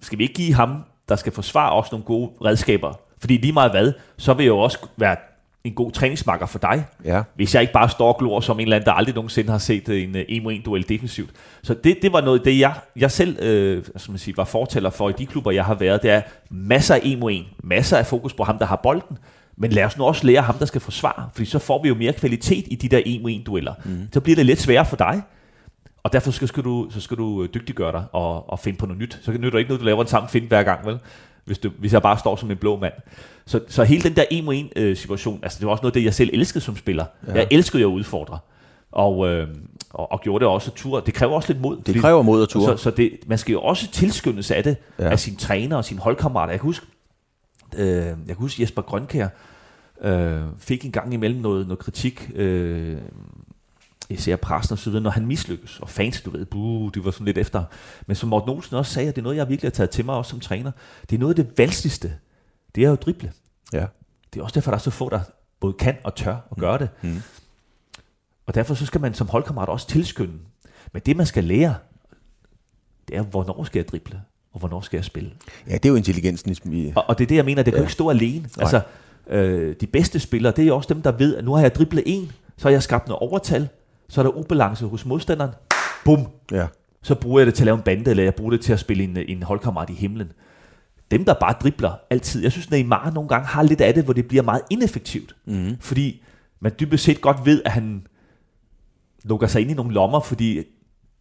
[0.00, 0.76] skal vi ikke give ham,
[1.08, 2.92] der skal forsvare os nogle gode redskaber?
[3.20, 5.16] Fordi lige meget hvad, så vil jeg jo også være
[5.64, 7.22] en god træningsmakker for dig, Ja.
[7.34, 9.58] hvis jeg ikke bare står og glor som en eller anden, der aldrig nogensinde har
[9.58, 11.30] set en øh, en mod en duel defensivt.
[11.62, 14.90] Så det, det var noget, det jeg, jeg selv øh, skal man sige, var fortæller
[14.90, 16.02] for i de klubber, jeg har været.
[16.02, 19.18] Det er masser af en mod en, masser af fokus på ham, der har bolden,
[19.56, 21.94] men lad os nu også lære ham, der skal forsvare, fordi så får vi jo
[21.94, 23.74] mere kvalitet i de der en mod en dueller.
[23.84, 24.08] Mm.
[24.12, 25.22] Så bliver det lidt sværere for dig,
[26.06, 28.86] og derfor skal, skal, du, så skal du øh, dygtiggøre dig og, og finde på
[28.86, 29.18] noget nyt.
[29.22, 30.98] Så kan nytter ikke noget, du laver en samme find hver gang, vel?
[31.44, 32.92] Hvis, du, hvis jeg bare står som en blå mand.
[33.46, 35.90] Så, så hele den der en mod en øh, situation, altså det var også noget
[35.90, 37.04] af det, jeg selv elskede som spiller.
[37.26, 37.32] Ja.
[37.32, 38.38] Jeg elskede at udfordre.
[38.92, 39.48] Og, øh,
[39.90, 41.00] og, og gjorde det også tur.
[41.00, 41.76] Det kræver også lidt mod.
[41.86, 42.66] Det kræver mod og tur.
[42.66, 45.08] Så, så det, man skal jo også tilskyndes af det, Ja.
[45.08, 46.52] af sine træner og sine holdkammerater.
[46.52, 46.86] Jeg kan huske,
[47.76, 49.28] øh, jeg kan huske Jesper Grønkær
[50.02, 52.96] øh, fik en gang imellem noget, noget kritik, øh,
[54.10, 57.10] især pressen og så videre, når han mislykkes, og fans, du ved, buh, de var
[57.10, 57.64] sådan lidt efter.
[58.06, 60.04] Men som Morten Olsen også sagde, og det er noget, jeg virkelig har taget til
[60.04, 60.70] mig også som træner,
[61.10, 62.12] det er noget af det vanskeligste,
[62.74, 63.32] det er jo drible.
[63.72, 63.86] Ja.
[64.34, 65.20] Det er også derfor, der er så få, der
[65.60, 66.88] både kan og tør at gøre det.
[67.02, 67.22] Mm.
[68.46, 70.32] Og derfor så skal man som holdkammerat også tilskynde.
[70.92, 71.74] Men det, man skal lære,
[73.08, 75.30] det er, hvornår skal jeg drible, og hvornår skal jeg spille.
[75.68, 76.72] ja, det er jo intelligensen.
[76.72, 77.84] i- Og, og det er det, jeg mener, det kan Ja.
[77.84, 78.48] ikke stå alene.
[78.58, 78.80] Altså,
[79.26, 81.74] øh, de bedste spillere, det er jo også dem, der ved, at nu har jeg
[81.74, 83.68] driblet en, så har jeg skabt noget overtal,
[84.08, 85.50] så er der ubalance hos modstanderen.
[86.04, 86.66] Bum, Ja.
[87.02, 88.80] så bruger jeg det til at lave en bande, eller jeg bruger det til at
[88.80, 90.32] spille en, en holdkammerat i himlen.
[91.10, 92.42] Dem, der bare dribler altid.
[92.42, 95.36] Jeg synes, Neymar nogle gange har lidt af det, hvor det bliver meget ineffektivt.
[95.44, 95.76] Mm.
[95.80, 96.22] Fordi
[96.60, 98.06] man dybest set godt ved, at han
[99.24, 100.62] lukker sig ind i nogle lommer, fordi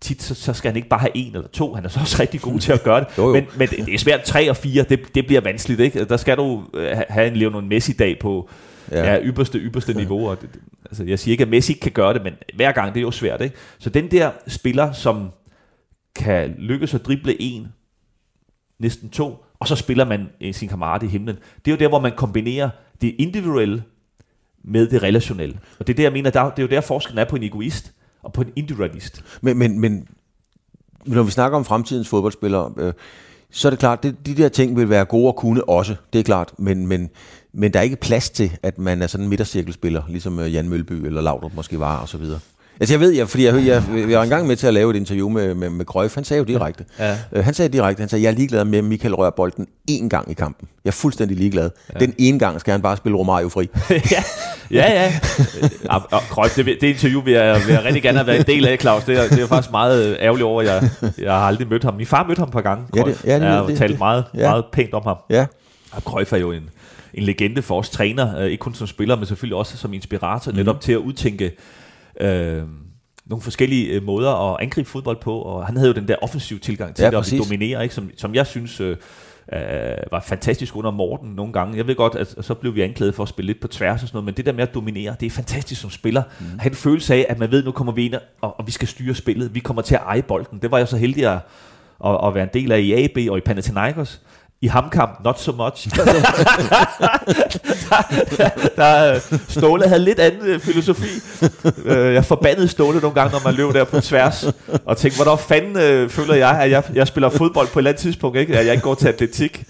[0.01, 1.73] tit så, så skal han ikke bare have en eller to.
[1.73, 3.07] Han er så også rigtig god til at gøre det.
[3.17, 3.33] jo, jo.
[3.33, 5.79] Men, men det er svært tre og fire, det, det bliver vanskeligt.
[5.79, 6.05] Ikke?
[6.05, 8.49] Der skal du øh, have en Lionel Messi-dag på
[8.91, 9.13] ja.
[9.13, 10.29] Ja, ypperste, ypperste niveau.
[10.29, 10.49] Og det,
[10.85, 13.01] altså, jeg siger ikke, at Messi ikke kan gøre det, men hver gang det er
[13.01, 13.41] jo svært.
[13.41, 13.55] Ikke?
[13.79, 15.29] Så den der spiller, som
[16.15, 17.67] kan lykkes at drible en,
[18.79, 21.35] næsten to, og så spiller man sin kammerat i himlen.
[21.65, 22.69] Det er jo der, hvor man kombinerer
[23.01, 23.83] det individuelle
[24.63, 25.59] med det relationelle.
[25.79, 27.43] Og det er det, jeg mener, der, det er jo der forskellen er på en
[27.43, 27.91] egoist
[28.23, 29.23] og på en individualist.
[29.41, 30.07] Men, men, men
[31.05, 32.93] når vi snakker om fremtidens fodboldspillere, øh,
[33.55, 36.19] så er det klart, at de der ting vil være gode at kunne også, det
[36.19, 37.09] er klart, men, men,
[37.53, 40.69] men der er ikke plads til, at man er sådan en midtercirkelspiller, ligesom øh, Jan
[40.69, 42.39] Mølby eller Laudrup måske var, og så videre.
[42.79, 44.95] Altså jeg ved, jeg, fordi jeg, jeg, jeg var engang med til at lave et
[44.95, 46.15] interview med, med, med Grøf.
[46.15, 46.85] Han sagde jo direkte.
[46.99, 47.17] Ja.
[47.31, 50.07] Uh, han sagde direkte, han sagde, jeg er ligeglad med, at Michael rører bolden én
[50.07, 50.67] gang i kampen.
[50.85, 51.69] Jeg er fuldstændig ligeglad.
[51.93, 51.99] Ja.
[51.99, 53.69] Den ene gang skal han bare spille Romario fri.
[53.89, 54.23] ja,
[54.71, 55.03] ja.
[55.03, 55.13] ja.
[55.89, 58.45] og, og Grøf, det, det interview vil jeg, vil jeg rigtig gerne have været en
[58.45, 59.03] del af, Claus.
[59.03, 61.93] Det er, det er faktisk meget ærgerligt over, jeg, jeg har aldrig mødt ham.
[61.93, 62.85] Min far mødte ham et par gange.
[62.95, 64.49] Ja, det, ja, det, jeg har det, talt det, meget, ja.
[64.49, 65.17] meget pænt om ham.
[65.29, 65.45] Ja.
[65.91, 66.69] Og Grøf er jo en,
[67.13, 70.57] en legende for os træner, ikke kun som spiller, men selvfølgelig også som inspirator, mm.
[70.57, 71.51] netop til at udtænke
[72.21, 72.63] øh,
[73.25, 76.59] nogle forskellige øh, måder at angribe fodbold på, og han havde jo den der offensiv
[76.59, 77.95] tilgang til ja, det, at dominere, ikke?
[77.95, 78.97] Som, som jeg synes øh,
[79.53, 79.59] øh,
[80.11, 81.77] var fantastisk under Morten nogle gange.
[81.77, 84.07] Jeg ved godt, at så blev vi anklaget for at spille lidt på tværs og
[84.07, 86.23] sådan noget, men det der med at dominere, det er fantastisk som spiller.
[86.39, 86.45] Mm.
[86.59, 89.15] Han følelse af, at man ved, nu kommer vi ind, og, og vi skal styre
[89.15, 89.55] spillet.
[89.55, 90.59] Vi kommer til at eje bolden.
[90.61, 91.39] Det var jeg så heldig at,
[92.05, 94.21] at, at være en del af i AB og i Panathinaikos
[94.61, 95.89] i hamkamp, not so much.
[98.37, 101.07] der, der, Ståle havde lidt anden øh, filosofi.
[101.85, 104.45] Øh, jeg forbandede Ståle nogle gange, når man løb der på tværs,
[104.85, 107.91] og tænkte, hvordan fanden øh, føler jeg, at jeg, jeg spiller fodbold på et eller
[107.91, 108.57] andet tidspunkt, ikke?
[108.57, 109.63] at jeg ikke går til atletik.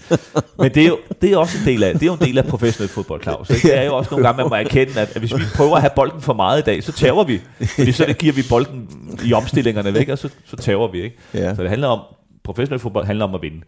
[0.58, 2.38] Men det er, jo, det er også en del af, det er jo en del
[2.38, 3.50] af professionel fodbold, Claus.
[3.50, 3.68] Ikke?
[3.68, 5.80] Det er jo også nogle gange, man må erkende, at, at hvis vi prøver at
[5.80, 7.40] have bolden for meget i dag, så tager vi.
[7.76, 8.88] Fordi så det giver vi bolden
[9.24, 11.02] i omstillingerne væk, og så, så tager vi.
[11.02, 11.16] Ikke?
[11.34, 11.54] Ja.
[11.54, 12.00] Så det handler om,
[12.44, 13.60] professionel fodbold handler om at vinde.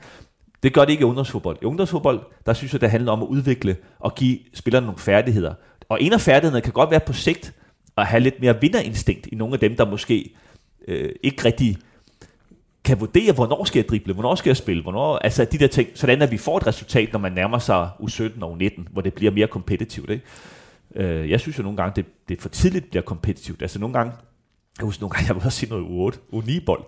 [0.62, 1.58] Det gør det ikke i ungdomsfodbold.
[1.62, 5.54] I ungdomsfodbold, der synes jeg, det handler om at udvikle og give spillerne nogle færdigheder.
[5.88, 7.54] Og en af færdighederne kan godt være på sigt
[7.96, 10.34] at have lidt mere vinderinstinkt i nogle af dem, der måske
[10.88, 11.78] øh, ikke rigtig
[12.84, 15.88] kan vurdere, hvornår skal jeg drible, hvornår skal jeg spille, hvornår, altså de der ting,
[15.94, 19.14] sådan at vi får et resultat, når man nærmer sig U17 og U19, hvor det
[19.14, 20.10] bliver mere kompetitivt.
[20.10, 20.24] Ikke?
[20.94, 23.62] Øh, jeg synes jo nogle gange, det, det for tidligt bliver kompetitivt.
[23.62, 24.12] Altså nogle gange,
[24.78, 26.84] jeg husker nogle gange, jeg var også se noget U8, U9-bold,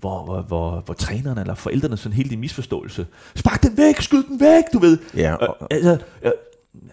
[0.00, 3.06] hvor, hvor, hvor, hvor trænerne eller forældrene sådan helt i misforståelse.
[3.34, 4.98] Spark den væk, skyd den væk, du ved.
[5.16, 6.32] Ja, og, øh, altså, øh,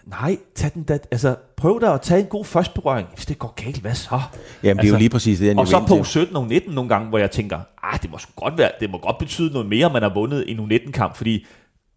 [0.06, 3.08] nej, tag den da, altså, prøv da at tage en god første berøring.
[3.14, 4.10] Hvis det går galt, hvad så?
[4.10, 4.22] Jamen,
[4.62, 6.88] det altså, er jo altså, lige præcis det, Og så på 17 og 19 nogle
[6.88, 9.90] gange, hvor jeg tænker, ah, det må godt være, det må godt betyde noget mere,
[9.92, 11.46] man har vundet en U19-kamp, fordi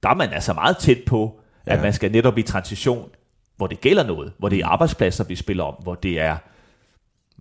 [0.03, 1.81] der er man altså meget tæt på, at ja.
[1.81, 3.09] man skal netop i transition,
[3.57, 6.37] hvor det gælder noget, hvor det er arbejdspladser, vi spiller om, hvor det er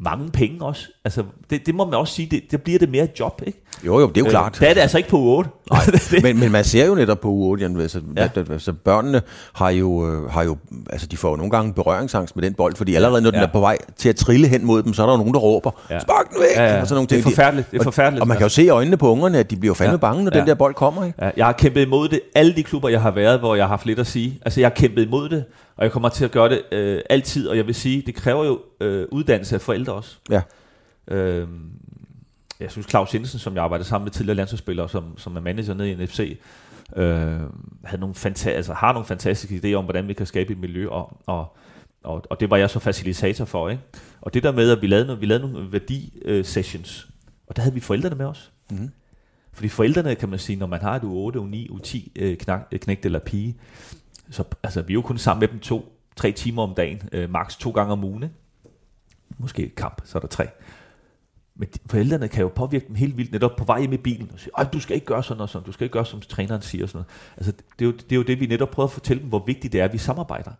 [0.00, 0.88] mange penge også.
[1.04, 3.64] Altså, det, det må man også sige, det, det bliver det mere et job, ikke?
[3.86, 4.56] Jo, jo, det er jo øh, klart.
[4.60, 5.50] Det er det altså ikke på u 8.
[5.70, 5.80] Nej,
[6.22, 8.24] men, men man ser jo netop på u 8, Jan, altså, ja.
[8.24, 10.56] at, altså, børnene har jo, øh, har jo,
[10.90, 13.36] altså de får jo nogle gange berøringsangst med den bold, fordi allerede når ja.
[13.36, 15.34] den er på vej til at trille hen mod dem, så er der jo nogen,
[15.34, 16.00] der råber, ja.
[16.00, 16.56] spark den væk!
[16.56, 16.80] Ja, ja.
[16.80, 18.20] Og sådan nogle det er forfærdeligt, det er forfærdeligt.
[18.20, 19.96] Og, og man kan jo se i øjnene på ungerne, at de bliver fandme ja.
[19.96, 20.40] bange, når ja.
[20.40, 21.24] den der bold kommer, ikke?
[21.24, 21.30] Ja.
[21.36, 23.86] Jeg har kæmpet imod det, alle de klubber, jeg har været, hvor jeg har haft
[23.86, 24.38] lidt at sige.
[24.44, 25.44] Altså, jeg har kæmpet imod det,
[25.80, 28.44] og jeg kommer til at gøre det øh, altid, og jeg vil sige, det kræver
[28.44, 30.16] jo øh, uddannelse af forældre også.
[30.30, 30.42] Ja.
[31.08, 31.48] Øh,
[32.60, 35.74] jeg synes Claus Jensen, som jeg arbejder sammen med tidligere landsholdsspillere, som, som er manager
[35.74, 36.38] nede i NFC,
[36.96, 37.06] øh,
[37.84, 40.88] havde nogle fanta- altså, har nogle fantastiske idéer om, hvordan vi kan skabe et miljø,
[40.88, 41.56] og, og,
[42.04, 43.68] og, og det var jeg så facilitator for.
[43.68, 43.82] Ikke?
[44.20, 47.08] Og det der med, at vi lavede, vi lavede nogle værdi-sessions,
[47.46, 48.52] og der havde vi forældrene med os.
[48.70, 48.90] Mm-hmm.
[49.52, 52.80] Fordi forældrene, kan man sige, når man har et U8, U9, U10 øh, knak, øh,
[52.80, 53.56] knægt eller pige,
[54.30, 57.30] så altså, vi er jo kun sammen med dem to, tre timer om dagen, øh,
[57.30, 58.22] maks to gange om ugen.
[58.22, 58.34] Ikke?
[59.38, 60.48] Måske et kamp, så er der tre.
[61.54, 64.40] Men forældrene kan jo påvirke dem helt vildt, netop på vej hjem i bilen, og
[64.40, 66.84] sige, du skal ikke gøre sådan og sådan, du skal ikke gøre, som træneren siger.
[66.84, 67.36] Og sådan noget.
[67.36, 69.44] Altså, det, er jo, det er jo det, vi netop prøver at fortælle dem, hvor
[69.46, 70.50] vigtigt det er, at vi samarbejder.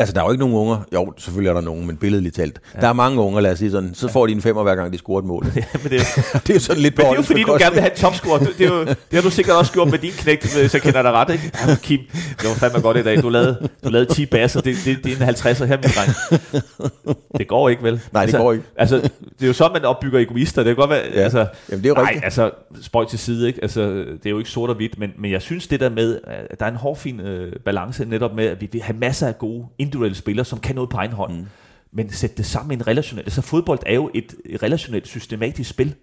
[0.00, 0.78] Altså, der er jo ikke nogen unger.
[0.94, 2.60] Jo, selvfølgelig er der nogen, men billedligt talt.
[2.74, 2.80] Ja.
[2.80, 3.94] Der er mange unger, lad os sige sådan.
[3.94, 5.46] Så får de en femmer, hver gang de scorer et mål.
[5.56, 7.56] ja, men det, er, det er jo sådan lidt Men det er jo fordi, du
[7.60, 8.40] gerne vil have topscore.
[8.40, 11.02] Det, er jo, det har du sikkert også gjort med din knægt, hvis jeg kender
[11.02, 11.52] dig ret, ikke?
[11.66, 13.22] Ja, Kim, det var fandme godt i dag.
[13.22, 14.60] Du lavede, du lavede 10 basser.
[14.60, 17.16] Det, det, det er en 50'er her, min dreng.
[17.38, 18.00] Det går ikke, vel?
[18.12, 18.64] Nej, det altså, går ikke.
[18.76, 20.62] Altså, det er jo sådan, man opbygger egoister.
[20.62, 21.04] Det kan godt være...
[21.14, 21.20] Ja.
[21.20, 22.16] Altså, Jamen, det er jo rigtigt.
[22.16, 22.50] Nej, altså,
[22.82, 23.58] spøj til side, ikke?
[23.62, 26.18] Altså, det er jo ikke sort og hvidt, men, men jeg synes det der med,
[26.50, 29.38] at der er en hårfin øh, balance netop med, at vi vil have masser af
[29.38, 31.32] gode individuelle spillere, som kan noget på egen hånd.
[31.32, 31.46] Mm.
[31.92, 33.24] Men sætte det sammen i en relationel.
[33.24, 35.94] Altså fodbold er jo et relationelt, systematisk spil.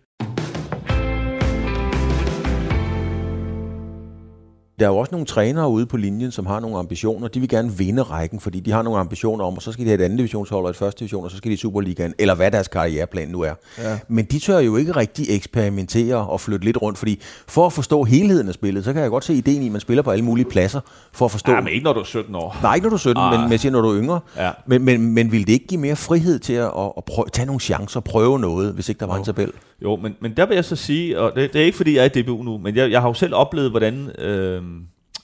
[4.80, 7.28] Der er jo også nogle trænere ude på linjen, som har nogle ambitioner.
[7.28, 9.90] De vil gerne vinde rækken, fordi de har nogle ambitioner om, og så skal de
[9.90, 12.36] have et andet divisionshold og et første division, og så skal de i Superligaen, eller
[12.36, 13.54] hvad deres karriereplan nu er.
[13.78, 13.98] Ja.
[14.08, 18.04] Men de tør jo ikke rigtig eksperimentere og flytte lidt rundt, fordi for at forstå
[18.04, 20.26] helheden af spillet, så kan jeg godt se ideen i, at man spiller på alle
[20.26, 20.80] mulige pladser,
[21.14, 21.52] for at forstå...
[21.52, 22.58] Ja, men ikke når du er 17 år.
[22.62, 23.40] Nej, ikke når du er 17, Ah.
[23.40, 24.20] men, men siger, når du er yngre.
[24.38, 24.52] Ja.
[24.66, 27.60] Men, men, men vil det ikke give mere frihed til at, at, prøve, tage nogle
[27.60, 29.52] chancer, prøve noget, hvis ikke der var en tabel?
[29.84, 32.06] Jo, men, men der vil jeg så sige, og det, det er ikke fordi, jeg
[32.06, 34.62] er i DBU nu, men jeg, jeg har jo selv oplevet, hvordan øh,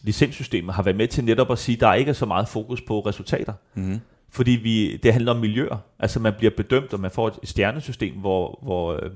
[0.04, 2.82] licenssystemet har været med til netop at sige, at der ikke er så meget fokus
[2.82, 3.54] på resultater.
[3.74, 4.00] Mm.
[4.30, 5.78] Fordi vi, det handler om miljøer.
[6.00, 9.12] Altså man bliver bedømt, og man får et stjernesystem, hvor, hvor øh,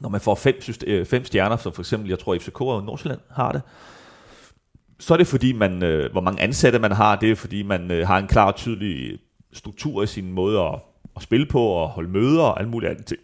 [0.00, 2.84] når man får fem, syste- øh, fem stjerner, som for eksempel, jeg tror FCK og
[2.84, 3.62] Nordsjælland har det,
[4.98, 7.90] så er det fordi, man, øh, hvor mange ansatte man har, det er fordi, man
[7.90, 9.18] øh, har en klar og tydelig
[9.52, 10.74] struktur i sin måde at,
[11.16, 13.20] at spille på, og holde møder og alt muligt andet ting.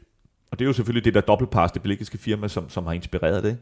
[0.51, 3.45] Og det er jo selvfølgelig det der dobbeltpass, det belgiske firma, som, som har inspireret
[3.45, 3.59] det.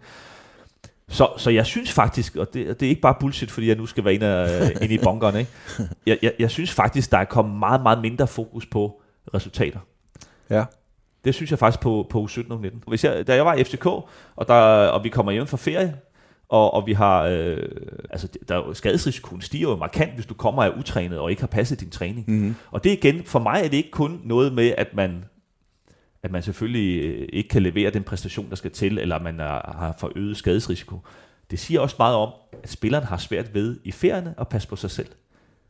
[1.10, 3.86] Så, så jeg synes faktisk, og det, det er ikke bare bullshit, fordi jeg nu
[3.86, 5.50] skal være ind, af, ind i bunkeren, ikke?
[6.06, 9.02] Jeg, jeg, jeg synes faktisk, der er kommet meget, meget mindre fokus på
[9.34, 9.78] resultater.
[10.50, 10.64] Ja.
[11.24, 12.82] Det synes jeg faktisk på, på U17 og 19.
[12.88, 14.54] Hvis jeg, da jeg var i FCK, og, der,
[14.88, 15.96] og vi kommer hjem fra ferie,
[16.48, 17.68] og, og vi har, øh,
[18.10, 21.46] altså der er skadesrisikoen stiger jo markant, hvis du kommer af utrænet og ikke har
[21.46, 22.24] passet din træning.
[22.28, 22.54] Mm-hmm.
[22.70, 25.24] Og det igen, for mig er det ikke kun noget med, at man,
[26.26, 29.76] at man selvfølgelig øh, ikke kan levere den præstation, der skal til, eller man er,
[29.78, 31.00] har forøget skadesrisiko.
[31.50, 34.76] Det siger også meget om, at spilleren har svært ved i ferierne at passe på
[34.76, 35.08] sig selv.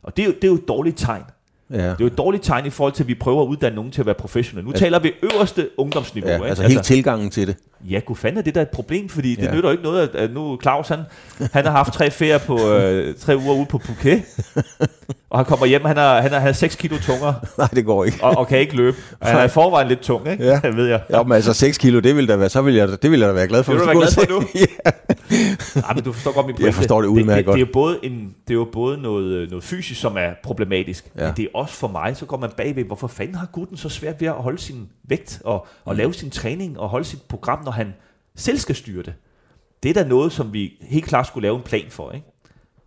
[0.03, 1.23] Og det er jo, det er jo et dårligt tegn.
[1.71, 1.77] Ja.
[1.77, 3.91] Det er jo et dårligt tegn i forhold til, at vi prøver at uddanne nogen
[3.91, 4.67] til at være professionelle.
[4.71, 6.29] Nu taler vi øverste ungdomsniveau.
[6.31, 6.47] ja ikke?
[6.47, 7.57] altså hele tilgangen til det.
[7.91, 9.55] Ja, gud fanden er det der et problem, fordi det Ja.
[9.55, 10.99] nytter jo ikke noget, at, nu Claus, han,
[11.53, 14.23] han har haft tre ferier på øh, tre uger ude på Phuket,
[15.31, 18.19] og han kommer hjem, han har, han har 6 kilo tungere, Nej, det går ikke.
[18.23, 18.97] og, og kan ikke løbe.
[19.21, 20.45] Og han er i forvejen lidt tung, ikke?
[20.45, 20.61] Ja.
[20.65, 21.01] Det ved jeg.
[21.11, 23.29] Ja, men altså 6 kilo, det vil da være, så vil jeg, det vil jeg
[23.29, 23.73] da være glad for.
[23.73, 24.69] Det vil hvis du det være glad for til-
[25.75, 25.81] ja.
[25.81, 27.55] Nej, men du forstår godt min Jeg forstår det udmærket det, det, godt.
[27.57, 31.05] det, er jo både en, det er jo både noget, noget fysisk, som er problematisk,
[31.19, 31.25] ja.
[31.27, 33.89] men det er også for mig, så går man bagved, hvorfor fanden har gutten så
[33.89, 35.97] svært ved at holde sin vægt, og, og Mm.
[35.99, 37.95] lave sin træning, og holde sit program, når han
[38.37, 39.15] selv skal styre det.
[39.83, 42.27] Det er da noget, som vi helt klart skulle lave en plan for, ikke?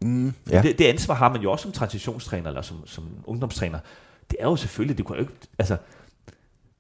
[0.02, 0.62] Mm, Ja.
[0.62, 3.80] Det, det ansvar har man jo også som transitionstræner, eller som, som ungdomstræner.
[4.32, 5.78] Det er jo selvfølgelig, det kunne jo ikke, altså,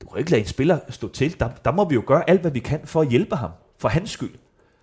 [0.02, 1.40] du kan jo ikke lade en spiller stå til.
[1.40, 3.90] Der, der må vi jo gøre alt, hvad vi kan for at hjælpe ham, for
[3.90, 4.34] hans skyld.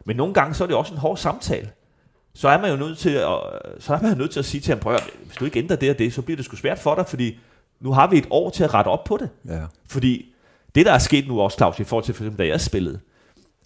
[0.06, 1.70] Men nogle gange, så er det også en hård samtale.
[2.36, 3.38] Så er man jo nødt til at,
[3.78, 5.90] så er man nødt til at sige til ham, prøv hvis du ikke ændrer det
[5.90, 7.38] og det, så bliver det sgu svært for dig, fordi
[7.80, 9.30] nu har vi et år til at rette op på det.
[9.48, 9.64] ja.
[9.88, 10.34] Fordi
[10.74, 13.00] det, der er sket nu også, Claus, i forhold til for eksempel, da jeg spillede.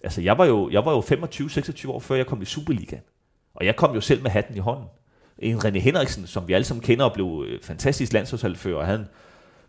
[0.03, 3.01] Altså, jeg var jo, jeg var jo 25-26 år, før jeg kom i Superligaen.
[3.55, 4.85] Og jeg kom jo selv med hatten i hånden.
[5.39, 8.99] En René Henriksen, som vi alle sammen kender og blev øh, fantastisk landsholdshalvfører, og havde
[8.99, 9.07] en,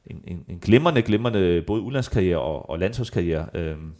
[0.06, 3.46] en, en, en glimrende, glimrende både udlandskarriere og, og landsholdskarriere.
[3.54, 3.92] Øhm,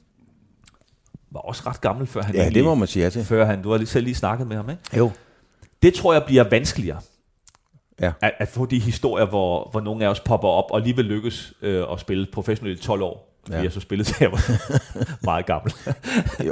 [1.33, 3.25] var også ret gammel, før han ja, egentlig- det må man sige ja til.
[3.25, 4.83] før han, du har lige selv lige snakket med ham, ikke?
[4.99, 5.11] Jo.
[5.83, 7.01] Det tror jeg bliver vanskeligere.
[8.01, 8.12] Ja.
[8.21, 11.53] At, at få de historier, hvor, hvor nogle af os popper op og alligevel lykkes
[11.62, 13.29] øh, at spille professionelt i 12 år.
[13.45, 13.62] Fordi Ja.
[13.62, 14.42] jeg så spillede til jeg var
[15.31, 15.73] meget gammel.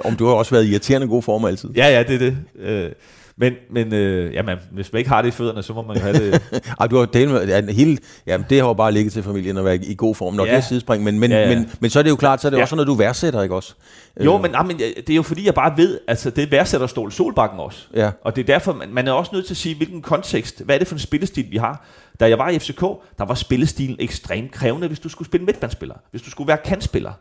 [0.05, 1.71] Om du har også været irriterende god form altid.
[1.77, 2.39] ja, ja, det er det.
[2.57, 2.93] Øh,
[3.41, 6.03] men men øh, jamen, hvis man ikke har det i fødderne, så må man jo
[6.03, 6.43] have det.
[6.81, 9.57] Ej, du har delt med, ja, hele, ja, det har jo bare ligget til familien
[9.57, 10.51] at være i god form, når Ja.
[10.51, 11.57] det er sidespring, men, men, Ja, ja.
[11.59, 12.63] men, men så er det jo klart, så er det Ja.
[12.63, 13.75] også noget, du værdsætter, ikke også?
[14.25, 17.13] jo, Øh, men, jamen, det er jo fordi, jeg bare ved, altså det værdsætter Ståle
[17.13, 17.79] Solbakken også.
[17.95, 18.11] Ja.
[18.25, 20.75] Og det er derfor, man, man er også nødt til at sige, hvilken kontekst, hvad
[20.75, 21.87] er det for en spillestil, vi har.
[22.21, 22.81] Da jeg var i FCK,
[23.19, 27.13] der var spillestilen ekstremt krævende, hvis du skulle spille midtbandspiller, hvis du skulle være kantspiller.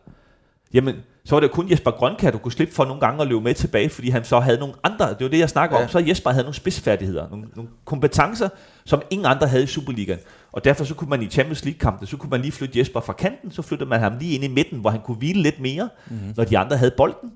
[0.74, 3.40] Jamen, så var det kun Jesper Grønkær, du kunne slippe for nogle gange at løbe
[3.40, 5.82] med tilbage, fordi han så havde nogle andre, det var det, jeg snakker Ja.
[5.82, 8.48] om, så Jesper havde nogle spidsfærdigheder, nogle, nogle kompetencer,
[8.84, 10.18] som ingen andre havde i Superligaen.
[10.52, 13.12] Og derfor så kunne man i Champions League-kampene, så kunne man lige flytte Jesper fra
[13.12, 15.88] kanten, så flyttede man ham lige ind i midten, hvor han kunne hvile lidt mere,
[16.10, 16.32] mm-hmm.
[16.36, 17.30] når de andre havde bolden.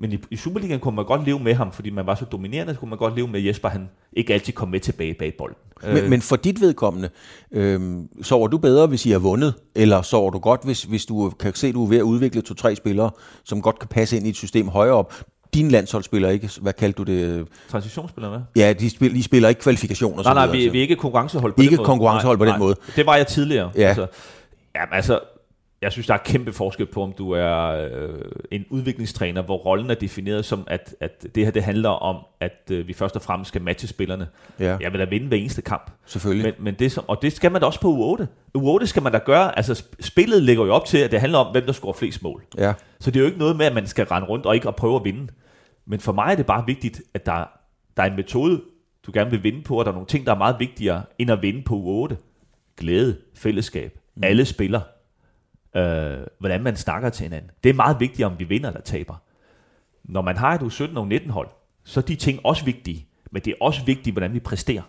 [0.00, 2.74] Men i, i Superligaen kunne man godt leve med ham, fordi man var så dominerende,
[2.74, 5.56] så kunne man godt leve med Jesper, han ikke altid kom med tilbage bag bolden.
[5.82, 7.08] Men, men for dit vedkommende,
[7.52, 7.80] øh,
[8.22, 11.54] sover du bedre, hvis I har vundet, eller sover du godt, hvis, hvis du kan
[11.54, 13.10] se, at du er ved at udvikle to-tre spillere,
[13.44, 15.14] som godt kan passe ind i et system højere op?
[15.54, 16.50] Dine landsholdsspillere, ikke?
[16.60, 17.46] Hvad kaldte du det?
[17.68, 18.40] Transitionsspiller med?
[18.56, 20.22] Ja, de, spil, de spiller ikke kvalifikationer.
[20.22, 20.70] Nej, nej, vi, så.
[20.70, 21.86] vi er ikke konkurrencehold på Ikke den måde.
[21.86, 22.76] konkurrencehold på den måde.
[22.96, 23.70] Det var jeg tidligere.
[23.76, 23.88] Ja.
[23.88, 24.06] Altså,
[24.76, 25.20] jamen, altså,
[25.82, 28.18] jeg synes, der er kæmpe forskel på, om du er øh,
[28.50, 32.70] en udviklingstræner, hvor rollen er defineret som, at, at det her det handler om, at
[32.70, 34.28] øh, vi først og fremmest skal matche spillerne.
[34.60, 34.76] Ja.
[34.80, 35.90] Jeg vil da vinde hver eneste kamp.
[36.06, 36.54] Selvfølgelig.
[36.58, 38.24] Men, men det som, og det skal man da også på U8.
[38.58, 41.38] U8 skal man da gøre, altså sp- spillet ligger jo op til, at det handler
[41.38, 42.44] om, hvem der scorer flest mål.
[42.58, 42.72] Ja.
[43.00, 44.76] Så det er jo ikke noget med, at man skal rende rundt og ikke at
[44.76, 45.28] prøve at vinde.
[45.86, 47.44] Men for mig er det bare vigtigt, at der,
[47.96, 48.60] der er en metode,
[49.06, 51.30] du gerne vil vinde på, og der er nogle ting, der er meget vigtigere, end
[51.30, 52.14] at vinde på U8.
[52.76, 54.24] Glæde, fællesskab, mm.
[54.24, 54.80] alle spiller,
[55.78, 57.50] øh, hvordan man snakker til hinanden.
[57.64, 59.14] Det er meget vigtigt, om vi vinder eller taber.
[60.04, 61.48] Når man har et U17 og U19 hold,
[61.84, 63.06] så er de ting også vigtige.
[63.30, 64.82] Men det er også vigtigt, hvordan vi præsterer.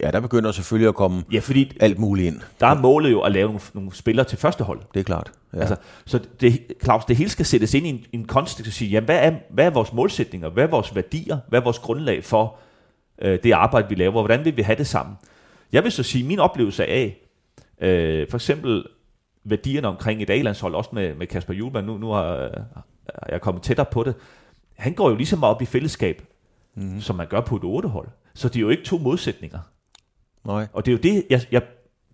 [0.00, 2.40] Ja, der begynder selvfølgelig at komme Ja, fordi alt muligt ind.
[2.60, 4.80] der er målet jo at lave nogle, nogle spillere til første hold.
[4.94, 5.32] Det er klart.
[5.52, 5.56] Ja.
[5.56, 5.60] Ja.
[5.62, 5.76] Altså,
[6.06, 9.04] så det, Claus, det hele skal sættes ind i en, en kontekst og sige, jamen,
[9.04, 10.48] hvad er, hvad er vores målsætninger?
[10.48, 11.38] Hvad er vores værdier?
[11.48, 12.56] Hvad er vores grundlag for
[13.22, 14.12] øh, det arbejde, vi laver?
[14.12, 15.16] Hvordan vil vi have det sammen?
[15.72, 17.18] Jeg vil så sige, min oplevelse af,
[17.80, 18.84] øh, for eksempel
[19.50, 22.50] værdierne omkring et A-landshold, også med, med Kasper Julemand, nu, nu har øh,
[23.08, 24.14] er jeg kommet tættere på det,
[24.76, 26.22] han går jo lige så meget op i fællesskab,
[26.74, 27.00] mm.
[27.00, 28.08] som man gør på et 8-hold.
[28.34, 29.58] Så det er jo ikke to modsætninger.
[30.44, 30.66] Nej.
[30.72, 31.62] Og det er jo det, jeg, jeg,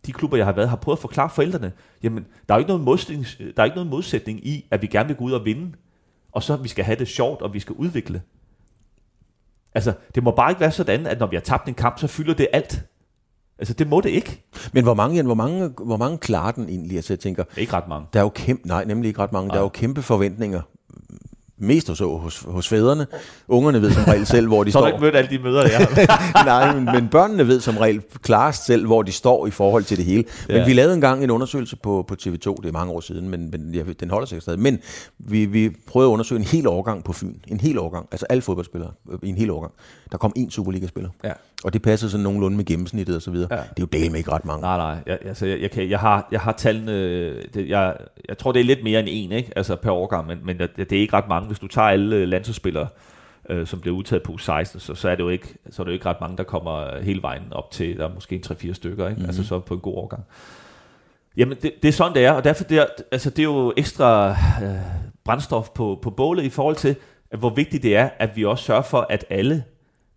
[0.07, 1.73] de klubber, jeg har været, har prøvet at forklare forældrene.
[2.03, 4.87] Jamen, der er jo ikke noget modsætning, der er ikke noget modsætning i, at vi
[4.87, 5.73] gerne vil gå ud og vinde,
[6.33, 8.23] og så vi skal have det sjovt, og vi skal udvikle.
[9.75, 12.07] Altså, det må bare ikke være sådan, at når vi har tabt en kamp, så
[12.07, 12.85] fylder det alt.
[13.59, 14.43] Altså, det må det ikke.
[14.73, 16.97] Men hvor mange, hvor mange, hvor mange klarer den egentlig?
[16.97, 18.07] Altså, jeg tænker, Ikke ret mange.
[18.13, 19.51] der er jo kæmpe, nej, nemlig ikke ret mange.
[19.51, 20.61] Der er jo kæmpe forventninger.
[21.59, 23.07] Mest hos, hos, hos fædrene.
[23.49, 24.89] Ungerne ved som regel selv, hvor de Så har står.
[24.91, 26.45] du ikke mødt alle de møder, jeg har.
[26.45, 29.97] Nej, men, men børnene ved som regel klarest selv, hvor de står i forhold til
[29.97, 30.25] det hele.
[30.49, 30.65] Men Ja.
[30.67, 33.73] vi lavede engang en undersøgelse på, på TV2, det er mange år siden, men, men
[33.87, 34.61] ved- den holder sig stadig.
[34.61, 34.79] Men
[35.19, 37.35] vi, vi prøvede at undersøge en hel årgang på Fyn.
[37.49, 39.73] En hel årgang, altså alle fodboldspillere øh, i en hel årgang.
[40.13, 41.11] Der kom en Superliga-spiller.
[41.25, 41.33] Ja.
[41.65, 43.49] Og det passede sådan nogenlunde med gennemsnittet og så videre.
[43.51, 43.57] Ja.
[43.57, 44.61] Det er jo del med ikke ret mange.
[44.61, 44.97] Nej, nej.
[45.07, 46.93] Jeg, altså, jeg, jeg, kan, jeg, har, jeg har tallene...
[47.43, 47.97] Det, jeg,
[48.29, 49.53] jeg tror, det er lidt mere end en, ikke?
[49.57, 51.47] Altså per årgang, men, men det, er ikke ret mange.
[51.47, 52.89] Hvis du tager alle øh, landsholdsspillere,
[53.51, 55.91] øh, som bliver udtaget på 16, så, så, er det jo ikke, så er det
[55.91, 58.73] jo ikke ret mange, der kommer hele vejen op til, der er måske en 3-4
[58.73, 59.15] stykker, ikke?
[59.15, 59.27] Mm-hmm.
[59.27, 60.25] Altså så på en god årgang.
[61.37, 63.73] Jamen, det, det er sådan, det er, og derfor det er, altså, det er jo
[63.77, 64.31] ekstra
[64.63, 64.77] øh,
[65.25, 66.97] brændstof på, på bålet i forhold til,
[67.31, 69.65] at hvor vigtigt det er, at vi også sørger for, at alle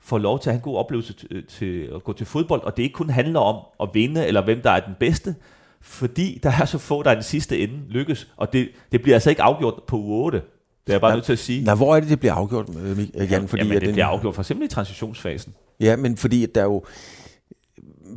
[0.07, 2.77] får lov til at have en god oplevelse til, til at gå til fodbold, og
[2.77, 5.35] det ikke kun handler om at vinde, eller hvem der er den bedste,
[5.81, 9.15] fordi der er så få, der i den sidste ende lykkes, og det, det bliver
[9.15, 10.37] altså ikke afgjort på uge 8.
[10.37, 10.43] Det
[10.87, 11.63] er jeg bare Nej, nødt til at sige.
[11.65, 13.47] Nej, hvor er det, det bliver afgjort, øh, øh, Jan?
[13.47, 15.53] Fordi Jamen, det den- bliver afgjort for eksempel i transitionsfasen.
[15.79, 16.83] Ja, men fordi at der er jo...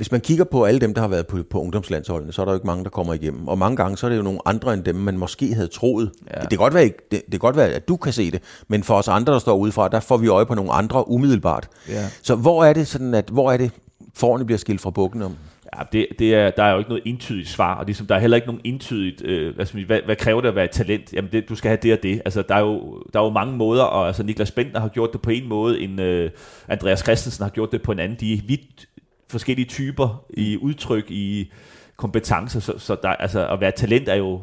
[0.01, 2.53] Hvis man kigger på alle dem, der har været på, på ungdomslandsholdene, så er der
[2.53, 3.49] jo ikke mange, der kommer igennem.
[3.49, 6.11] Og mange gange, så er det jo nogle andre end dem, man måske havde troet.
[6.35, 6.41] Ja.
[6.41, 8.43] Det, kan godt være, ikke- det, det kan godt være, at du kan se det,
[8.69, 11.69] men for os andre, der står udefra, der får vi øje på nogle andre umiddelbart.
[11.89, 12.05] Ja.
[12.23, 13.71] Så hvor er det sådan, at hvor er det,
[14.15, 15.37] forerne bliver skilt fra bukken om?
[15.79, 18.19] Ja, det, det er, der er jo ikke noget entydigt svar, og ligesom, der er
[18.19, 21.13] heller ikke nogen entydigt, øh, sige, hvad, hvad kræver det at være et talent?
[21.13, 22.23] Jamen, det, du skal have det og det.
[22.25, 25.13] Altså, der er jo, der er jo mange måder, og altså, Niklas Bentner har gjort
[25.13, 26.31] det på en måde, en øh,
[26.69, 28.17] Andreas Christensen har gjort det på en anden.
[28.21, 28.89] De er vidt
[29.31, 31.53] forskellige typer i udtryk, i
[31.97, 34.41] kompetencer, så, så der, altså, at være talent er jo,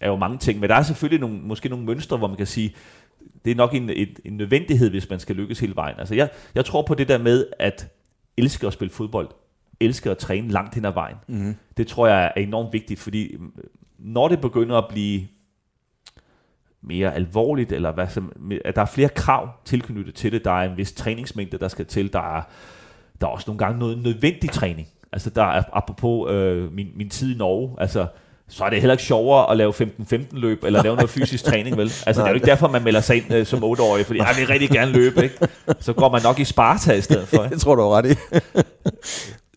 [0.00, 2.46] er jo mange ting, men der er selvfølgelig nogle, måske nogle mønstre, hvor man kan
[2.46, 2.74] sige,
[3.44, 5.94] det er nok en, en, en nødvendighed, hvis man skal lykkes hele vejen.
[5.98, 7.92] Altså, jeg, jeg tror på det der med, at
[8.36, 9.28] elske at spille fodbold,
[9.80, 11.16] elske at træne langt hen ad vejen.
[11.26, 11.54] Mm.
[11.76, 13.40] Det tror jeg er enormt vigtigt, fordi øh,
[13.98, 15.26] når det begynder at blive
[16.82, 20.70] mere alvorligt, eller hvad som, at der er flere krav tilknyttet til det, der er
[20.70, 22.42] en vis træningsmængde, der skal til, der er,
[23.20, 24.88] der er også nogle gange noget nødvendig træning.
[25.12, 28.06] Altså der er, apropos øh, min, min tid i Norge, altså
[28.48, 31.76] så er det heller ikke sjovere at lave 15-15 løb, eller lave noget fysisk træning,
[31.76, 31.92] vel?
[32.06, 34.34] Altså, det er jo ikke derfor, man melder sig ind øh, som 8-årig, fordi jeg
[34.38, 35.38] vil rigtig gerne løbe, ikke?
[35.80, 37.54] Så går man nok i Sparta i stedet for, ikke?
[37.54, 38.14] Det tror du er ret i.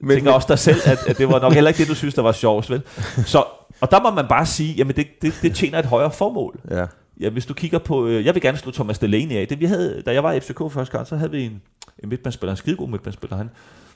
[0.01, 2.13] Men, tænker også dig selv, at, at det var nok heller ikke det, du synes,
[2.13, 2.81] der var sjovt, vel?
[3.25, 3.43] Så,
[3.81, 6.59] og der må man bare sige, jamen det, det, det tjener et højere formål.
[6.71, 6.85] Ja.
[7.19, 9.47] Ja, hvis du kigger på, øh, jeg vil gerne slå Thomas Delaney af.
[9.47, 11.61] Det vi havde, da jeg var i FCK første gang, så havde vi en,
[12.03, 13.37] en midtbandsspiller, en skidegod midtbandsspiller.
[13.37, 13.49] Han,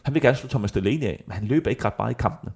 [0.03, 2.51] han vil gerne slå Thomas Delaney af, men han løber ikke ret meget i kampene.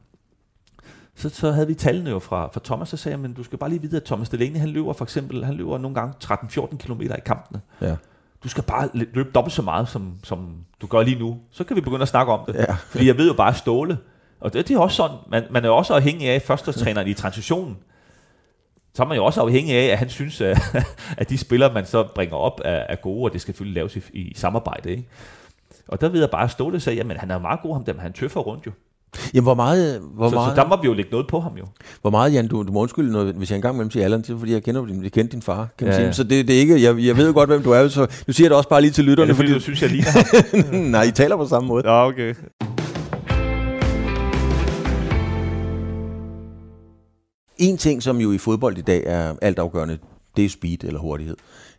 [1.16, 3.58] Så, så havde vi tallene jo fra, fra Thomas, så sagde jeg, men du skal
[3.58, 6.78] bare lige vide, at Thomas Delaney, han løber for eksempel, han løber nogle gange 13-14
[6.78, 7.62] km i kampene.
[7.82, 7.96] ja.
[8.44, 11.40] Du skal bare løbe dobbelt så meget, som, som du gør lige nu.
[11.52, 12.56] Så kan vi begynde at snakke om det.
[12.56, 12.74] Ja.
[12.74, 13.98] Fordi jeg ved jo bare ståle.
[14.40, 17.78] Og det, det er også sådan, man, man er også afhængig af førstetræneren i transitionen.
[18.94, 20.58] Så er man jo også afhængig af, at han synes, at,
[21.18, 23.96] at de spillere, man så bringer op, er, er gode, og det skal selvfølgelig laves
[23.96, 24.90] i, i samarbejde.
[24.92, 25.08] Ikke?
[25.88, 27.94] Og der ved jeg bare, at Ståle sagde, at han er meget god ham, der,
[27.94, 28.72] men han tøffer rundt jo.
[29.34, 31.52] Jamen, hvor meget, hvor, Så, meget, så der må vi jo lægge noget på ham
[31.58, 31.66] jo.
[32.02, 34.30] hvor meget, Jan, du, du må undskylde, noget, hvis jeg engang imellem siger Allan, det
[34.30, 36.06] er fordi, jeg kender din, jeg kendte din far, kan man Ja, sige.
[36.06, 36.12] ja.
[36.12, 38.34] Så det, det er ikke, jeg, jeg ved jo godt, hvem du er, så du
[38.34, 40.08] siger det også bare lige til Er lytterne, det fordi, du synes, jeg ligner
[40.72, 40.76] ham?
[40.92, 41.90] Nej, I taler på samme måde.
[41.90, 42.36] Ja, okay.
[47.58, 49.98] En ting, som jo i fodbold i dag er altafgørende,
[50.38, 51.36] det er speed eller hurtighed.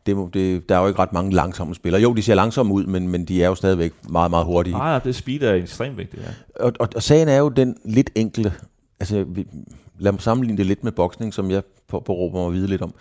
[0.06, 2.02] Det, det, der er jo ikke ret mange langsomme spillere.
[2.02, 4.74] Jo, de ser langsomme ud, men, men de er jo stadigvæk meget, meget hurtige.
[4.74, 6.64] Nej, det speed er ekstremt vigtigt, ja.
[6.64, 8.52] Og, og, og sagen er jo den lidt enkle,
[9.00, 9.24] altså
[9.98, 12.66] lad mig sammenligne det lidt med boksning, som jeg på, på råber mig at vide
[12.66, 12.94] lidt om.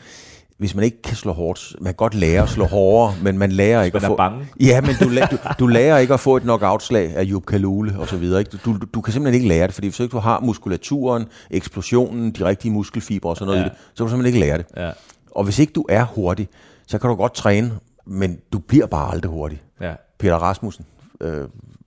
[0.57, 3.51] Hvis man ikke kan slå hårdt, man kan godt lære at slå hårdere, men man
[3.51, 4.15] lærer ikke man at er få...
[4.15, 4.47] bange.
[4.59, 8.07] Ja, men du, du, du lærer ikke at få et knockout-slag af Jupp Kalule og
[8.07, 8.39] så videre.
[8.39, 8.57] Ikke?
[8.65, 12.31] Du, du, du kan simpelthen ikke lære det, fordi hvis ikke du har muskulaturen, eksplosionen,
[12.31, 13.65] de rigtige muskelfibre og sådan noget, ja.
[13.65, 14.65] i det, så kan du simpelthen ikke lære det.
[14.77, 14.91] ja.
[15.31, 16.47] Og hvis ikke du er hurtig,
[16.91, 17.71] så kan du godt træne
[18.05, 19.61] men du bliver bare aldrig hurtig.
[19.81, 19.91] Ja.
[20.19, 20.85] Peter Rasmussen,
[21.21, 21.37] øh,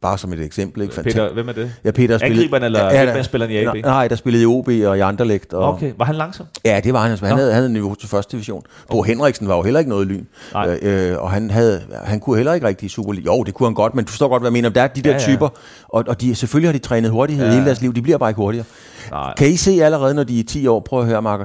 [0.03, 0.83] bare som et eksempel.
[0.83, 1.03] Ikke?
[1.03, 1.73] Peter, hvem er det?
[1.85, 3.75] Ja, Peter spillede, Angriberen eller ja, midtbanespilleren i AB?
[3.85, 5.53] Nej, der spillede i OB og i Anderlecht.
[5.55, 6.47] Og, Okay, var han langsom?
[6.65, 7.11] Ja, det var han.
[7.11, 7.27] Altså.
[7.27, 7.39] Han Nå.
[7.41, 8.63] havde, havde niveau til første division.
[8.91, 10.25] Bo Henriksen var jo heller ikke noget lyn.
[10.53, 10.79] Nej.
[10.83, 13.27] Øh, og han, havde, han kunne heller ikke rigtig i Superliga.
[13.27, 14.69] Jo, det kunne han godt, men du forstår godt, hvad jeg mener.
[14.69, 15.23] Der er de der Ja, ja.
[15.23, 15.49] typer,
[15.89, 17.53] og, og de, selvfølgelig har de trænet hurtighed Ja.
[17.53, 17.95] hele deres liv.
[17.95, 18.67] De bliver bare ikke hurtigere.
[19.11, 19.35] Nej.
[19.37, 21.45] Kan I se allerede, når de er 10 år, prøv at høre, Marker,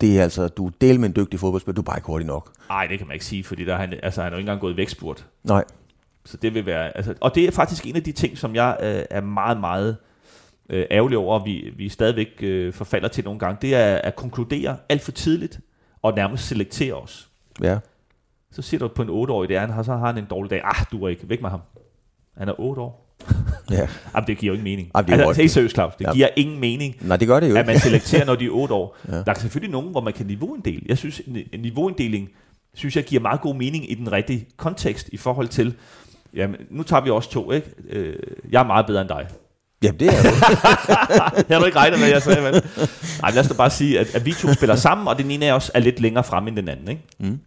[0.00, 2.26] det er altså, du er del med en dygtig fodboldspiller, du er bare ikke hurtig
[2.26, 2.52] nok.
[2.68, 4.46] Nej, det kan man ikke sige, fordi der er han, altså, han er jo ikke
[4.46, 5.26] engang gået i vækstspurt.
[5.44, 5.64] Nej.
[6.24, 8.76] Så det vil være, altså, og det er faktisk en af de ting, som jeg
[8.80, 9.96] øh, er meget, meget
[10.68, 14.16] øh, ærgerlig over, og vi, vi stadigvæk øh, forfalder til nogle gange, det er at
[14.16, 15.60] konkludere alt for tidligt,
[16.02, 17.28] og nærmest selektere os.
[17.62, 17.78] Ja.
[18.52, 20.50] Så siger du på en 8-årig, det er, han har, så har han en dårlig
[20.50, 20.60] dag.
[20.64, 21.60] Ah, du er ikke, væk med ham.
[22.36, 23.07] Han er 8 år.
[23.70, 23.86] ja.
[24.14, 24.90] Jamen, det giver jo ingen mening.
[24.96, 25.92] Jamen, det er altså, helt seriøst, Claus.
[25.98, 26.12] Det Ja.
[26.12, 27.72] giver ingen mening, Nej, det gør det jo at ikke.
[27.72, 28.96] man selekterer, når de er 8 år.
[29.08, 29.16] Ja.
[29.16, 30.80] Der er selvfølgelig nogen, hvor man kan niveauinddele.
[30.86, 31.20] Jeg synes,
[31.52, 32.28] en, niveauinddeling
[32.74, 35.74] synes jeg giver meget god mening i den rigtige kontekst i forhold til,
[36.34, 37.66] jamen, nu tager vi også to, ikke?
[37.90, 38.16] Øh,
[38.50, 39.26] jeg er meget bedre end dig.
[39.82, 40.30] Jamen, det er jo.
[41.38, 42.62] Det har du ikke regnet med, jeg sagde, vel?
[43.22, 45.46] Nej, lad os da bare sige, at, at vi to spiller sammen, og den ene
[45.46, 47.02] af os er lidt længere frem end den anden, ikke?
[47.20, 47.38] Mm.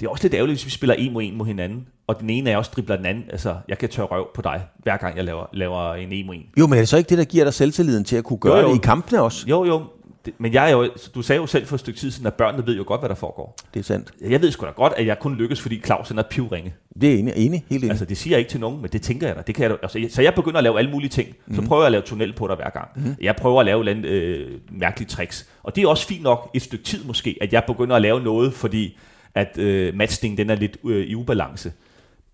[0.00, 2.30] Det er også lidt ærgerligt, hvis vi spiller en mod en mod hinanden, og den
[2.30, 3.24] ene af os dribler den anden.
[3.30, 6.34] Altså, jeg kan tørre røv på dig, hver gang jeg laver, laver en en mod
[6.34, 6.42] en.
[6.58, 8.56] Jo, men er det så ikke det, der giver dig selvtilliden til at kunne gøre
[8.56, 8.68] Jo, jo.
[8.70, 9.46] det i kampene også?
[9.48, 9.82] Jo, jo,
[10.24, 12.34] det, men jeg er jo, du sagde jo selv for et stykke tid siden, at
[12.34, 13.56] børnene ved jo godt, hvad der foregår.
[13.74, 14.10] Det er sandt.
[14.28, 16.74] Jeg ved sgu da godt, at jeg kun lykkes, fordi Claus han er pivringe.
[17.00, 17.90] Det er enig, enig helt enig.
[17.90, 19.42] Altså, det siger jeg ikke til nogen, men det tænker jeg da.
[19.46, 21.28] Det kan jeg, altså, så jeg begynder at lave alle mulige ting.
[21.54, 21.68] Så Mhm.
[21.68, 22.88] prøver jeg at lave tunnel på dig hver gang.
[22.96, 23.14] Mm.
[23.20, 25.48] Jeg prøver at lave andet, øh, mærkelige tricks.
[25.62, 28.20] Og det er også fint nok et stykke tid måske, at jeg begynder at lave
[28.20, 28.98] noget, fordi
[29.34, 31.72] at øh, matchningen den er lidt øh, i ubalance.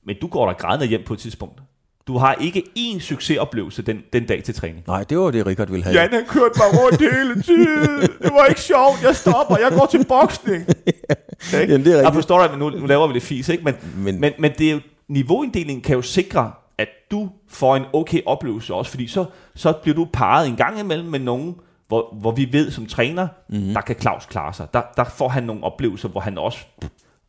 [0.07, 1.61] Men du går der grædende hjem på et tidspunkt.
[2.07, 4.85] Du har ikke én succesoplevelse den, den dag til træning.
[4.87, 5.99] Nej, det var det, Richard ville have.
[5.99, 8.01] han kørte mig rundt hele tiden.
[8.23, 9.03] Det var ikke sjovt.
[9.03, 9.57] Jeg stopper.
[9.59, 10.65] Jeg går til boksning.
[11.53, 12.15] Jamen, det er Jeg rigtigt.
[12.15, 13.65] forstår dig, men nu, nu laver vi lidt fis, ikke?
[13.65, 17.77] Men, Men- men, men, men det er jo, niveauinddelingen kan jo sikre, at du får
[17.77, 19.25] en okay oplevelse også, fordi så,
[19.55, 21.55] så bliver du parret en gang imellem med nogen,
[21.91, 23.75] hvor, hvor vi ved som træner, mm-hmm.
[23.75, 24.75] der kan Claus klare sig.
[24.75, 26.59] Der, der får han nogle oplevelser, hvor han også,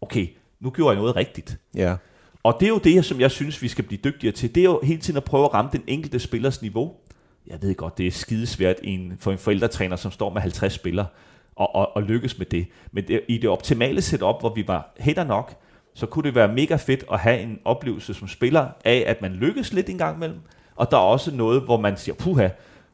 [0.01, 0.27] okay,
[0.59, 1.57] nu gjorde jeg noget rigtigt.
[1.75, 1.95] Ja.
[2.43, 4.55] Og det er jo det, som jeg synes, vi skal blive dygtigere til.
[4.55, 6.93] Det er jo hele tiden at prøve at ramme den enkelte spillers niveau.
[7.47, 11.05] Jeg ved godt, det er skidesvært en, for en forældretræner, som står med 50 spillere,
[11.55, 12.67] og, og, og lykkes med det.
[12.91, 15.55] Men det, i det optimale setup, hvor vi var hætter nok,
[15.93, 19.31] så kunne det være mega fedt at have en oplevelse som spiller af, at man
[19.31, 20.39] lykkes lidt en gang imellem.
[20.75, 22.49] Og der er også noget, hvor man siger, puha,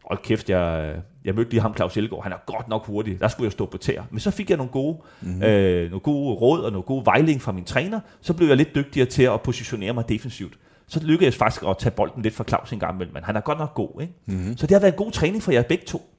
[0.08, 0.96] hold kæft, jeg,
[1.26, 3.66] jeg mødte lige ham, Claus Elgaard, han er godt nok hurtig, der skulle jeg stå
[3.66, 4.04] på tæer.
[4.12, 5.44] Men så fik jeg nogle gode, mm-hmm.
[5.44, 8.76] øh, nogle gode råd og nogle gode vejledning fra min træner, så blev jeg lidt
[8.76, 10.54] dygtigere til at positionere mig defensivt.
[10.88, 13.36] Så lykkedes jeg faktisk at tage bolden lidt fra Claus en gang imellem, men han
[13.36, 14.02] er godt nok god.
[14.02, 14.14] Ikke?
[14.26, 14.58] Mm-hmm.
[14.58, 16.14] Så det har været en god træning for jer begge to.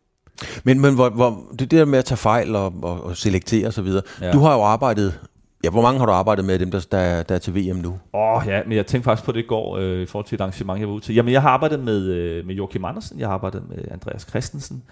[0.65, 3.87] Men, men hvor, hvor, det der med at tage fejl og, og, og selektere osv.,
[4.21, 4.33] ja.
[4.33, 5.21] Du har jo arbejdet,
[5.65, 7.77] ja, hvor mange har du arbejdet med af dem, der, der, der er til VM
[7.77, 7.89] nu?
[7.91, 7.99] Åh
[8.37, 10.41] oh, ja, men jeg tænkte faktisk på det i går, øh, i forhold til et
[10.41, 11.15] arrangement, jeg var ude til.
[11.15, 14.83] Jamen, jeg har arbejdet med, øh, med Joachim Andersen, jeg har arbejdet med Andreas Christensen,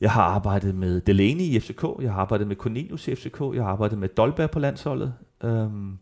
[0.00, 3.62] jeg har arbejdet med Delaney i FCK, jeg har arbejdet med Cornelius i FCK, jeg
[3.62, 5.14] har arbejdet med Dolberg på landsholdet.
[5.44, 5.98] Øhm,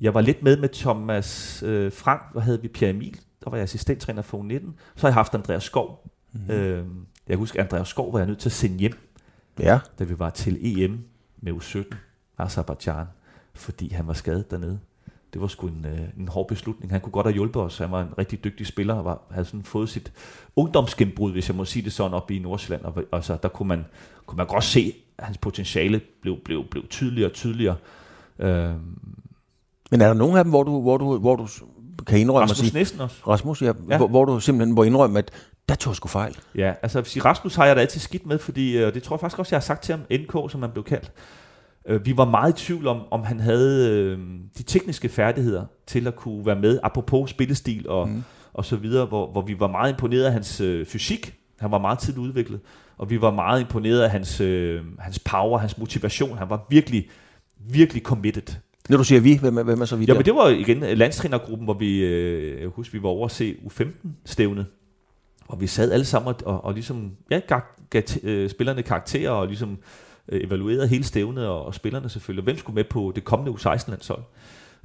[0.00, 3.56] jeg var lidt med med Thomas øh, Frank, hvor havde vi Pierre Emil, der var
[3.56, 4.70] jeg assistenttræner for U19.
[4.96, 6.04] Så har jeg haft Andreas Skov.
[6.32, 6.54] Mm.
[6.54, 6.88] Øhm,
[7.28, 8.98] jeg kan huske, at Andreas Skov var jeg nødt til at sende hjem,
[9.60, 9.78] Ja.
[9.98, 10.98] da vi var til EM
[11.42, 11.96] med U17,
[12.38, 13.06] Azerbaijan,
[13.54, 14.78] fordi han var skadet dernede.
[15.32, 16.92] Det var sgu en, øh, en hård beslutning.
[16.92, 17.78] Han kunne godt have hjulpet os.
[17.78, 20.12] Han var en rigtig dygtig spiller og var, havde sådan fået sit
[20.56, 22.84] ungdomsgennembrud, hvis jeg må sige det sådan, op i Nordsjælland.
[22.84, 23.84] Og, og så, der kunne man,
[24.26, 27.76] kunne man godt se, at hans potentiale blev, blev, blev tydeligere og tydeligere.
[28.38, 28.98] Øhm,
[29.90, 31.48] Men er der nogen af dem, hvor du, hvor du, hvor du
[32.06, 33.16] kan indrømme at Rasmus sige, Nissen også.
[33.28, 33.96] Rasmus, ja, ja.
[33.96, 35.30] Hvor, hvor du simpelthen må indrømme, at
[35.68, 36.36] der tog sgu fejl.
[36.54, 39.16] Ja, altså sige, Rasmus har jeg da altid skidt med, fordi, øh, og det tror
[39.16, 41.12] jeg faktisk også, jeg har sagt til ham, NK, som han blev kaldt.
[41.88, 44.18] Øh, Vi var meget i tvivl om, om han havde øh,
[44.58, 48.22] de tekniske færdigheder til at kunne være med, apropos spillestil og, mm.
[48.54, 51.34] og så videre, hvor, hvor vi var meget imponeret af hans øh, fysik.
[51.58, 52.60] Han var meget tidligt udviklet,
[52.98, 56.38] og vi var meget imponeret af hans, øh, hans power, hans motivation.
[56.38, 57.08] Han var virkelig,
[57.70, 58.54] virkelig committed.
[58.88, 60.18] Når du siger vi, hvem hvem er så vi Ja, der?
[60.18, 63.30] men det var igen øh, landstrænergruppen, hvor vi, øh, jeg husker, vi var over at
[63.30, 64.66] se U15-stævnet,
[65.48, 67.60] og vi sad alle sammen og, og, og ligesom, ja, gav,
[67.90, 69.78] gav t- øh, spillerne karakterer, og ligesom
[70.28, 74.22] øh, evaluerede hele stævnet, og, og spillerne selvfølgelig, hvem skulle med på det kommende U16-landshold.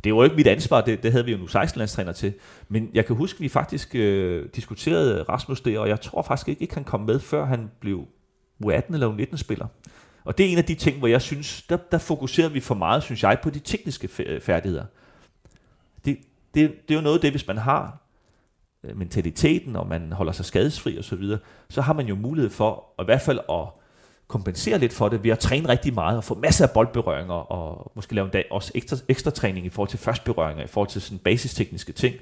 [0.03, 2.33] Det var jo ikke mit ansvar, det, det havde vi jo nu 16-landstræner til,
[2.69, 6.47] men jeg kan huske, at vi faktisk øh, diskuterede Rasmus der, og jeg tror faktisk
[6.47, 8.07] ikke, at han kom med, før han blev
[8.65, 9.67] U18 eller U19-spiller.
[10.23, 12.75] Og det er en af de ting, hvor jeg synes, der, der fokuserer vi for
[12.75, 14.85] meget, synes jeg, på de tekniske øh, færdigheder.
[16.05, 16.17] Det,
[16.53, 17.97] det, det er jo noget af det, hvis man har
[18.83, 21.39] øh, mentaliteten, og man holder sig skadesfri og så videre,
[21.69, 23.67] så har man jo mulighed for, at i hvert fald at
[24.34, 27.91] kompensere lidt for det ved at træne rigtig meget og få masser af boldberøringer og
[27.95, 31.01] måske lave en dag også ekstra, ekstra træning i forhold til førstberøringer, i forhold til
[31.01, 32.15] sådan basistekniske ting.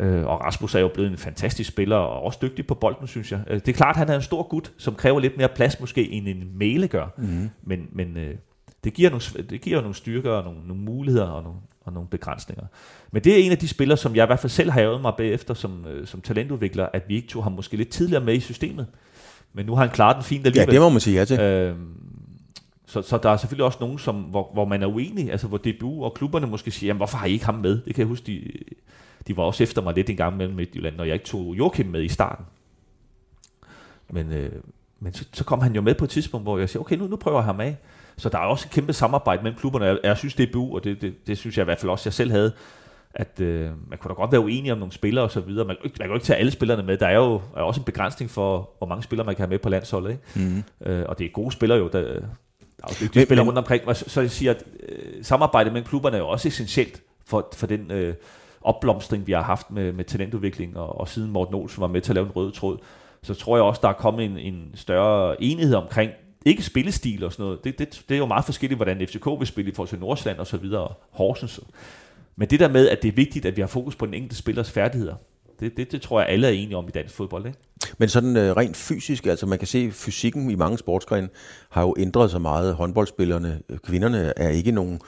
[0.00, 3.32] Øh, og Rasmus er jo blevet en fantastisk spiller og også dygtig på bolden, synes
[3.32, 3.40] jeg.
[3.46, 5.80] Øh, det er klart, at han er en stor gut, som kræver lidt mere plads
[5.80, 7.06] måske, end en Mæle gør.
[7.16, 7.50] Mm.
[7.62, 8.34] Men, men øh,
[8.84, 12.08] det giver, nogle, det giver nogle styrker og nogle, nogle muligheder og nogle, og nogle
[12.08, 12.64] begrænsninger.
[13.12, 15.00] Men det er en af de spillere, som jeg i hvert fald selv har hævet
[15.00, 18.34] mig bagefter som, øh, som talentudvikler, at vi ikke tog ham måske lidt tidligere med
[18.34, 18.86] i systemet.
[19.54, 20.68] Men nu har han klaret den fint alligevel.
[20.68, 21.40] Ja, det må man sige ja til.
[21.40, 21.76] Øh,
[22.86, 25.58] så, så der er selvfølgelig også nogen, som, hvor, hvor man er uenig, altså hvor
[25.58, 27.70] DBU og klubberne måske siger, jamen hvorfor har I ikke ham med?
[27.70, 28.52] Det kan jeg huske, de,
[29.26, 31.86] de var også efter mig lidt en gang mellem Midtjylland, når jeg ikke tog Joachim
[31.86, 32.44] med i starten.
[34.10, 34.52] Men, øh,
[35.00, 37.06] men så, så kom han jo med på et tidspunkt, hvor jeg siger, okay, nu,
[37.06, 37.76] nu prøver jeg ham af.
[38.16, 39.84] Så der er også et kæmpe samarbejde mellem klubberne.
[39.84, 42.12] Jeg, jeg synes, DBU, og det, det, det synes jeg i hvert fald også, jeg
[42.12, 42.52] selv havde,
[43.14, 45.64] at øh, man kunne da godt være uenig om nogle spillere og så videre.
[45.64, 46.96] Man, man kan jo ikke tage alle spillerne med.
[46.96, 49.58] Der er jo er også en begrænsning for, hvor mange spillere man kan have med
[49.58, 50.10] på landsholdet.
[50.10, 50.22] Ikke?
[50.34, 50.64] Mm.
[50.86, 51.88] Øh, og det er gode spillere jo.
[51.88, 52.20] Der, der er
[52.88, 53.96] jo dygtige men, spillere rundt omkring.
[53.96, 57.66] Så, så jeg siger, at øh, samarbejdet mellem klubberne er jo også essentielt for, for
[57.66, 58.14] den øh,
[58.62, 60.76] opblomstring, vi har haft med, med talentudvikling.
[60.76, 62.78] Og, og siden Morten Olsen var med til at lave en rød tråd,
[63.22, 66.10] så tror jeg også, der er kommet en, en større enighed omkring,
[66.44, 67.64] ikke spillestil og sådan noget.
[67.64, 70.38] Det, det, det er jo meget forskelligt, hvordan FCK vil spille i forhold til Nordsjælland
[70.38, 71.60] og så videre, Horsens.
[72.36, 74.36] Men det der med, at det er vigtigt, at vi har fokus på den enkelte
[74.36, 75.14] spillers færdigheder,
[75.60, 77.46] det, det, det tror jeg, alle er enige om i dansk fodbold.
[77.46, 77.58] Ikke?
[77.98, 81.28] Men sådan øh, rent fysisk, altså man kan se, at fysikken i mange sportsgrene
[81.70, 82.74] har jo ændret sig meget.
[82.74, 85.00] Håndboldspillerne, øh, kvinderne er ikke nogen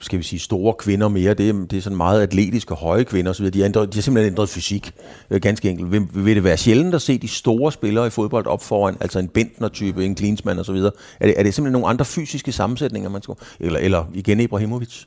[0.00, 1.34] skal vi sige, store kvinder mere.
[1.34, 3.50] Det er, det er sådan meget atletiske, høje kvinder osv.
[3.50, 4.92] De, ændret, de har simpelthen ændret fysik,
[5.30, 5.92] øh, ganske enkelt.
[5.92, 9.18] Vil, vil det være sjældent at se de store spillere i fodbold op foran, altså
[9.18, 10.76] en Bentner-type, en Klinsmann osv.?
[10.76, 13.34] Er det, er det simpelthen nogle andre fysiske sammensætninger, man skal...
[13.60, 15.04] Eller, eller igen Ibrahimovic?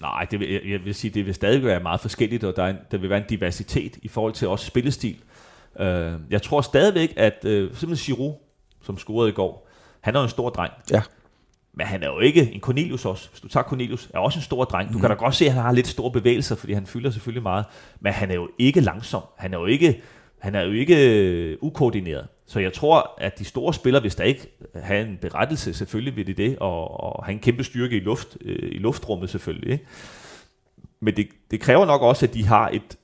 [0.00, 2.62] Nej, det vil, jeg, jeg vil sige, det vil stadig være meget forskelligt, og der,
[2.62, 5.16] er en, der vil være en diversitet i forhold til også spillestil.
[5.80, 5.86] Uh,
[6.30, 8.34] jeg tror stadigvæk, at uh, simpelthen Giroud,
[8.82, 9.68] som scorede i går,
[10.00, 10.72] han er jo en stor dreng.
[10.90, 11.02] Ja.
[11.76, 13.30] Men han er jo ikke en Cornelius også.
[13.30, 14.88] Hvis du tager Cornelius, er også en stor dreng.
[14.88, 15.00] Du mm.
[15.00, 17.64] kan da godt se, at han har lidt store bevægelser, fordi han fylder selvfølgelig meget.
[18.00, 19.22] Men han er jo ikke langsom.
[19.38, 20.02] Han er jo ikke,
[20.40, 22.26] han er jo ikke ukoordineret.
[22.46, 26.26] Så jeg tror, at de store spillere, hvis der ikke har en berettelse, selvfølgelig vil
[26.26, 29.72] det det, og, og have en kæmpe styrke i, luft, øh, i luftrummet selvfølgelig.
[29.72, 29.84] Ikke?
[31.00, 32.98] Men det, det kræver nok også, at de har et,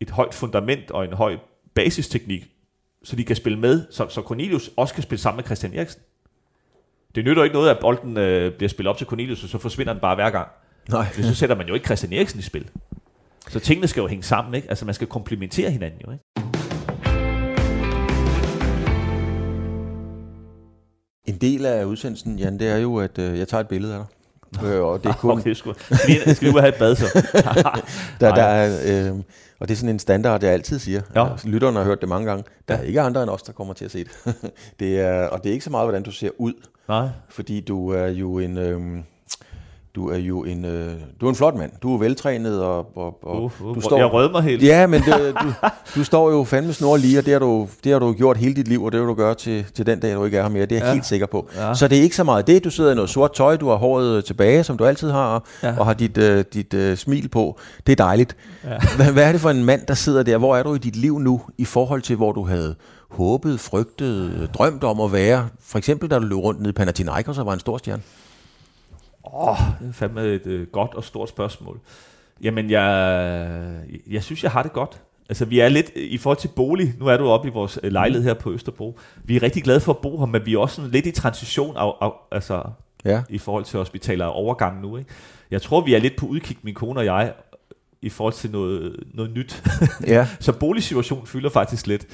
[0.00, 1.36] et højt fundament og en høj
[1.74, 2.50] basisteknik,
[3.02, 6.00] så de kan spille med, så, så Cornelius også kan spille sammen med Christian Eriksen.
[7.14, 9.92] Det nytter ikke noget, at bolden øh, bliver spillet op til Cornelius, og så forsvinder
[9.92, 10.48] den bare hver gang.
[10.88, 11.06] Nej.
[11.12, 12.70] så sætter man jo ikke Christian Eriksen i spil.
[13.48, 14.68] Så tingene skal jo hænge sammen, ikke?
[14.68, 16.49] Altså man skal komplementere hinanden jo, ikke?
[21.26, 23.98] En del af udsendelsen, Jan, det er jo, at øh, jeg tager et billede af
[23.98, 24.06] dig.
[24.64, 25.30] Øh, og det er kun...
[25.40, 25.74] Okay, skal,
[26.06, 27.04] vi, vi have et bad så?
[28.20, 29.16] der, der er, øh,
[29.60, 31.02] og det er sådan en standard, jeg altid siger.
[31.14, 31.28] Ja.
[31.44, 32.44] Lytterne har hørt det mange gange.
[32.68, 34.34] Der er ikke andre end os, der kommer til at se det.
[34.80, 36.52] det er, og det er ikke så meget, hvordan du ser ud.
[36.88, 37.08] Nej.
[37.28, 38.58] Fordi du er jo en...
[38.58, 38.80] Øh,
[39.94, 41.72] du er jo en, øh, du er en flot mand.
[41.82, 43.96] Du er veltrænet, og, og, og uh, uh, du står...
[43.96, 44.62] Jeg rødmer helt.
[44.62, 45.52] Ja, men det, du,
[45.96, 48.54] du står jo fandme snor lige, og det har, du, det har du gjort hele
[48.54, 50.48] dit liv, og det vil du gøre til, til den dag, du ikke er her
[50.48, 50.62] mere.
[50.62, 50.92] Det er jeg ja.
[50.92, 51.48] helt sikker på.
[51.56, 51.74] Ja.
[51.74, 52.64] Så det er ikke så meget det.
[52.64, 55.78] Du sidder i noget sort tøj, du har håret tilbage, som du altid har, ja.
[55.78, 57.58] og har dit, uh, dit uh, smil på.
[57.86, 58.36] Det er dejligt.
[58.64, 58.78] Ja.
[58.96, 60.38] Hvad, hvad er det for en mand, der sidder der?
[60.38, 62.74] Hvor er du i dit liv nu, i forhold til, hvor du havde
[63.10, 65.48] håbet, frygtet, drømt om at være?
[65.60, 68.02] For eksempel, da du løb rundt nede i Panathinaikos og var en stor stjerne.
[69.24, 71.80] Åh, oh, det er fandme et øh, godt og stort spørgsmål.
[72.42, 75.00] Jamen, jeg, jeg synes, jeg har det godt.
[75.28, 76.94] Altså, vi er lidt i forhold til bolig.
[76.98, 78.98] Nu er du oppe i vores øh, lejlighed her på Østerbro.
[79.24, 81.10] Vi er rigtig glade for at bo her, men vi er også sådan lidt i
[81.10, 82.62] transition af, af, altså,
[83.04, 83.22] ja.
[83.28, 84.96] i forhold til hospitaler og overgang nu.
[84.96, 85.10] Ikke?
[85.50, 87.32] Jeg tror, vi er lidt på udkig, min kone og jeg,
[88.02, 89.62] i forhold til noget, noget nyt.
[90.06, 90.28] Ja.
[90.40, 92.06] så boligsituationen fylder faktisk lidt.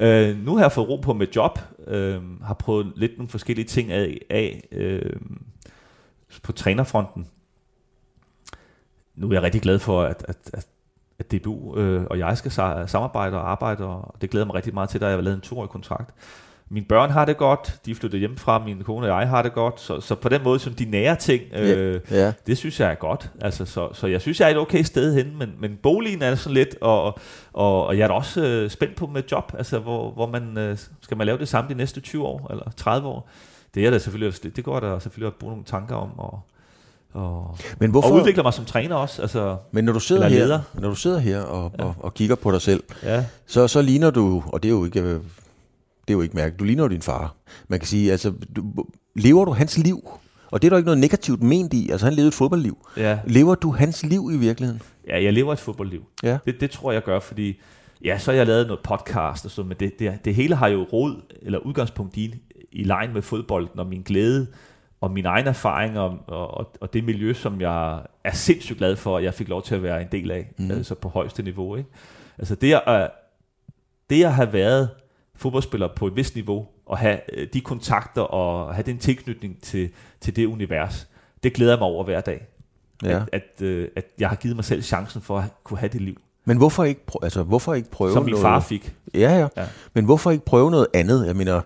[0.00, 1.58] Uh, nu har jeg fået ro på med job.
[1.78, 4.18] Uh, har prøvet lidt nogle forskellige ting af.
[4.30, 5.20] af uh,
[6.42, 7.26] på trænerfronten.
[9.14, 10.66] Nu er jeg rigtig glad for, at, at, at,
[11.18, 12.50] at DBU øh, og jeg skal
[12.88, 15.40] samarbejde og arbejde, og det glæder mig rigtig meget til, da jeg har lavet en
[15.40, 16.14] toårig kontrakt.
[16.68, 19.52] Mine børn har det godt, de er flyttet hjemmefra, min kone og jeg har det
[19.52, 22.00] godt, så, så på den måde, som de nære ting, øh, yeah.
[22.12, 22.32] Yeah.
[22.46, 23.30] det synes jeg er godt.
[23.40, 26.34] Altså, så, så jeg synes, jeg er et okay sted hen, men, men boligen er
[26.34, 27.18] sådan lidt, og,
[27.52, 30.58] og, og jeg er da også øh, spændt på med job, altså hvor, hvor man,
[30.58, 33.28] øh, skal man lave det samme de næste 20 år, eller 30 år?
[33.76, 36.40] Det er der selvfølgelig, det går der selvfølgelig at bruge nogle tanker om, og,
[37.12, 39.22] og, men hvorfor, og udvikler mig som træner også.
[39.22, 41.84] Altså, men når du sidder her, når du sidder her og, ja.
[41.84, 43.24] og, og kigger på dig selv, ja.
[43.46, 45.20] så, så ligner du, og det er jo ikke, det
[46.08, 47.34] er jo ikke mærkeligt, du ligner jo din far.
[47.68, 48.62] Man kan sige, altså, du,
[49.14, 50.10] lever du hans liv?
[50.50, 51.90] Og det er der ikke noget negativt ment i.
[51.90, 52.78] Altså, han levede et fodboldliv.
[52.96, 53.18] Ja.
[53.26, 54.82] Lever du hans liv i virkeligheden?
[55.08, 56.02] Ja, jeg lever et fodboldliv.
[56.22, 56.38] Ja.
[56.46, 57.60] Det, det tror jeg, jeg gør, fordi
[58.04, 60.68] ja, så har jeg lavet noget podcast og sådan, men det, det, det hele har
[60.68, 62.34] jo råd eller udgangspunkt i
[62.76, 64.46] i lejen med fodbolden, og min glæde,
[65.00, 69.18] og min egen erfaring, og, og, og det miljø, som jeg er sindssygt glad for,
[69.18, 70.70] at jeg fik lov til at være en del af, mm.
[70.70, 71.76] altså på højeste niveau.
[71.76, 71.90] Ikke?
[72.38, 73.10] Altså det at,
[74.10, 74.88] det at have været
[75.34, 79.90] fodboldspiller på et vist niveau, og have øh, de kontakter, og have den tilknytning til,
[80.20, 81.08] til det univers,
[81.42, 82.46] det glæder jeg mig over hver dag.
[83.04, 83.08] Ja.
[83.08, 86.00] At, at, øh, at jeg har givet mig selv chancen for at kunne have det
[86.00, 86.16] liv.
[86.44, 88.42] Men hvorfor ikke, prø- altså, hvorfor ikke prøve Som min noget?
[88.42, 88.94] far fik.
[89.14, 89.66] Ja, ja, ja.
[89.94, 91.26] Men hvorfor ikke prøve noget andet?
[91.26, 91.60] Jeg mener,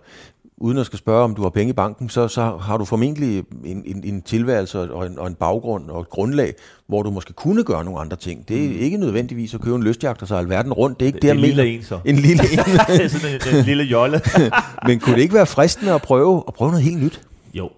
[0.61, 3.45] uden at skal spørge, om du har penge i banken, så, så har du formentlig
[3.65, 6.55] en, en, en tilværelse og en, og en baggrund og et grundlag,
[6.87, 8.49] hvor du måske kunne gøre nogle andre ting.
[8.49, 8.79] Det er mm.
[8.79, 11.01] ikke nødvendigvis at købe en lystjagt og så alverden rundt.
[11.01, 11.79] Det er ikke det, det jeg lille mener.
[11.79, 11.99] en så.
[12.05, 12.59] En lille en.
[13.11, 14.21] Sådan en, en lille jolle.
[14.87, 17.23] Men kunne det ikke være fristende at prøve, at prøve noget helt nyt?
[17.55, 17.71] Jo,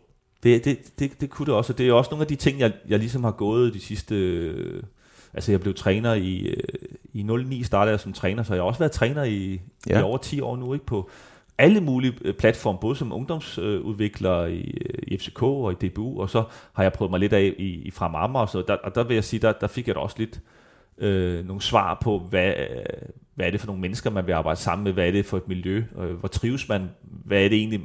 [0.42, 1.72] det, det, det, det kunne det også.
[1.72, 4.14] Og det er også nogle af de ting, jeg, jeg ligesom har gået de sidste...
[4.14, 4.82] Øh,
[5.34, 8.66] altså jeg blev træner i, øh, i 09 startede jeg som træner, så jeg har
[8.66, 9.60] også været træner i.
[9.88, 9.98] Ja.
[9.98, 11.10] i over 10 år nu, ikke på
[11.62, 16.30] alle mulige øh, platforme, både som ungdomsudvikler i, øh, i FCK og i DBU, og
[16.30, 18.94] så har jeg prøvet mig lidt af i, i Frem Amager, og, så der, og
[18.94, 20.40] der vil jeg sige, der, der fik jeg da også lidt
[20.98, 24.60] øh, nogle svar på, hvad, øh, hvad er det for nogle mennesker, man vil arbejde
[24.60, 27.58] sammen med, hvad er det for et miljø, øh, hvor trives man, hvad er det
[27.58, 27.80] egentlig,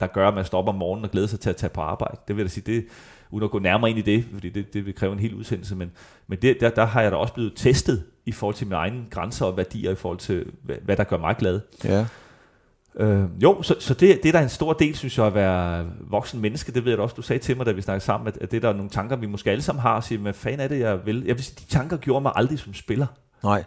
[0.00, 1.80] der gør, at man står op om morgenen og glæder sig til at tage på
[1.80, 2.16] arbejde.
[2.28, 2.86] Det vil jeg da sige, det,
[3.30, 5.76] uden at gå nærmere ind i det, fordi det, det vil kræve en hel udsendelse,
[5.76, 5.90] men,
[6.26, 9.04] men det, der, der har jeg da også blevet testet i forhold til mine egne
[9.10, 11.60] grænser og værdier, i forhold til, hvad, hvad der gør mig glad.
[11.84, 12.06] Ja.
[12.98, 15.86] Øh, jo, så, så det, det er da en stor del, synes jeg, at være
[16.00, 16.72] voksen menneske.
[16.72, 18.62] Det ved jeg også, du sagde til mig, da vi snakkede sammen, at, at det
[18.62, 20.80] der er nogle tanker, vi måske alle sammen har, og siger, hvad fanden er det,
[20.80, 21.24] jeg vil?
[21.26, 23.06] Jeg vil sige, de tanker gjorde mig aldrig som spiller.
[23.42, 23.64] Nej.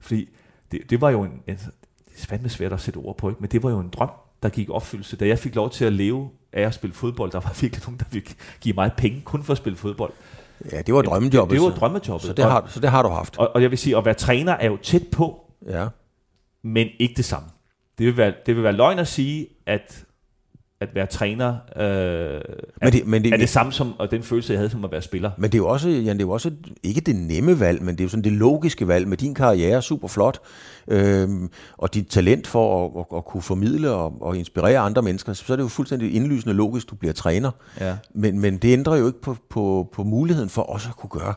[0.00, 0.28] Fordi
[0.72, 3.40] det, det var jo en, en, det er fandme svært at sætte ord på, ikke?
[3.40, 4.10] men det var jo en drøm,
[4.42, 5.16] der gik opfyldelse.
[5.16, 7.98] Da jeg fik lov til at leve af at spille fodbold, der var virkelig nogen,
[7.98, 8.28] der ville
[8.60, 10.12] give mig penge kun for at spille fodbold.
[10.72, 11.54] Ja, det var drømmejobbet.
[11.54, 12.26] Det, det var drømmejobbet.
[12.26, 13.38] Så det, har, så det har du haft.
[13.38, 15.86] og, og jeg vil sige, at være træner er jo tæt på, Ja.
[16.62, 17.48] men ikke det samme.
[17.98, 20.06] Det vil være, det vil være løgn at sige, at
[20.80, 22.40] at være træner øh, er,
[22.82, 24.92] Men det, men, det, er det samme som og den følelse, jeg havde som at
[24.92, 25.30] være spiller.
[25.38, 26.50] men det er jo også, Jan, det er jo også
[26.82, 29.82] ikke det nemme valg, men det er jo sådan det logiske valg med din karriere,
[29.82, 30.40] super flot,
[30.88, 35.32] øhm, og dit talent for at, at, at kunne formidle og, og inspirere andre mennesker,
[35.32, 37.50] så er det jo fuldstændig indlysende logisk, du bliver træner.
[37.80, 37.96] Ja.
[38.14, 41.34] Men, men det ændrer jo ikke på, på, på muligheden for også at kunne gøre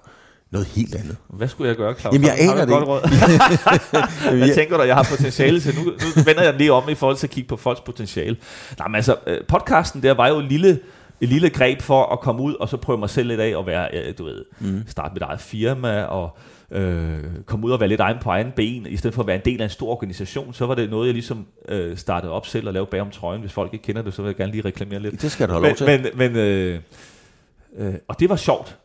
[0.52, 1.18] noget helt andet.
[1.30, 2.14] Hvad skulle jeg gøre, Claus?
[2.14, 4.38] Jamen, jeg aner det et godt råd?
[4.47, 5.76] jeg tænker da, jeg har potentiale til.
[5.76, 8.38] Nu, nu vender jeg lige om i forhold til at kigge på folks potentiale.
[8.80, 10.80] Nej, men altså, øh, podcasten der var jo et lille,
[11.22, 13.68] et lille greb for at komme ud, og så prøve mig selv lidt af, og
[13.68, 14.84] være, øh, du ved, mm.
[14.88, 16.38] starte mit eget firma, og
[16.72, 19.36] øh, komme ud og være lidt egen på egen ben, i stedet for at være
[19.36, 22.47] en del af en stor organisation, så var det noget, jeg ligesom øh, startede op
[22.47, 23.41] selv og lavede bag om trøjen.
[23.41, 25.22] Hvis folk ikke kender det, så vil jeg gerne lige reklamere lidt.
[25.22, 26.14] Det skal du have lov Men, til.
[26.18, 26.80] men, men øh,
[27.78, 28.78] øh, og det var sjovt.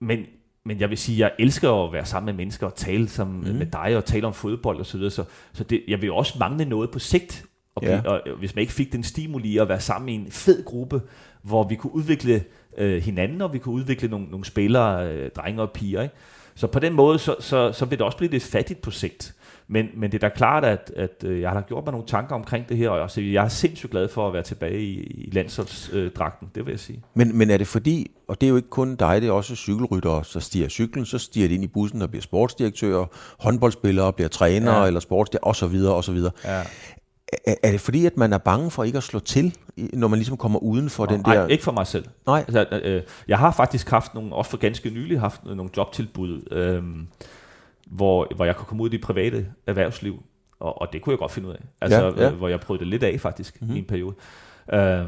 [0.00, 0.18] Men,
[0.66, 3.48] men jeg vil sige, jeg elsker at være sammen med mennesker og tale sammen Mhm.
[3.52, 3.54] mm.
[3.58, 5.10] med dig og tale om fodbold og så videre.
[5.10, 7.44] Så, så det, jeg vil også mangle noget på sigt.
[7.74, 7.94] Og, Ja.
[7.94, 8.00] ja.
[8.10, 11.02] og hvis man ikke fik den stimuli at være sammen i en fed gruppe,
[11.42, 12.44] hvor vi kunne udvikle
[12.78, 16.02] øh, hinanden, og vi kunne udvikle nogle, nogle spillere, øh, drenge og piger.
[16.02, 16.14] Ikke?
[16.54, 19.34] Så på den måde, så, så, så vil det også blive lidt fattigt på sigt.
[19.68, 22.34] Men, men det er da klart, at, at øh, jeg har gjort mig nogle tanker
[22.34, 25.30] omkring det her, og også, jeg er sindssygt glad for at være tilbage i, i
[25.32, 27.02] landsholdsdragten, det vil jeg sige.
[27.14, 29.56] Men, men er det fordi, og det er jo ikke kun dig, det er også
[29.56, 33.06] cykelryttere, så stiger cyklen, så stiger de ind i bussen og bliver sportsdirektører,
[33.38, 34.86] håndboldspillere bliver trænere Ja.
[34.86, 36.32] eller sportsdirektører, og så videre, og så videre.
[36.44, 36.62] Ja.
[37.46, 40.18] Er, er det fordi, at man er bange for ikke at slå til, når man
[40.18, 41.46] ligesom kommer uden for den Nej, der...
[41.46, 42.04] ikke for mig selv.
[42.26, 42.44] Nej.
[42.48, 46.82] Altså, øh, jeg har faktisk haft nogle, også for ganske nylig haft nogle jobtilbud, øh,
[47.86, 50.22] hvor, hvor jeg kunne komme ud i det private erhvervsliv,
[50.60, 51.60] og, og det kunne jeg godt finde ud af.
[51.80, 52.30] Altså, Ja, ja.
[52.30, 53.76] Hvor jeg prøvede det lidt af faktisk mm-hmm.
[53.76, 54.14] i en periode.
[54.72, 55.04] Øh,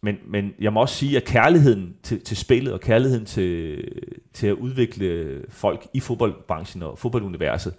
[0.00, 3.84] men, men jeg må også sige, at kærligheden til, til spillet og kærligheden til,
[4.32, 7.74] til at udvikle folk i fodboldbranchen og fodbolduniverset,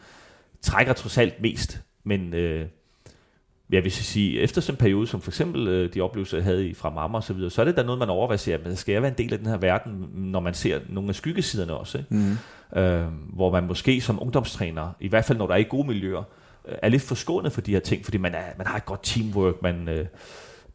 [0.62, 1.82] trækker trods alt mest.
[2.04, 2.68] Men øh,
[3.70, 6.68] jeg vil sige, efter sådan en periode, som for eksempel øh, de oplevelser, jeg havde
[6.68, 8.76] i fra mamma og så videre, så er det da noget, man overvejer, siger, men
[8.76, 11.74] skal jeg være en del af den her verden, når man ser nogle af skyggesiderne
[11.74, 12.16] også, ikke?
[12.16, 12.38] Mm.
[12.80, 16.24] Øh, hvor man måske som ungdomstræner, i hvert fald når der er i gode miljøer,
[16.68, 19.04] øh, er lidt forskånet for de her ting, fordi man, er, man har et godt
[19.04, 20.06] teamwork, man, øh,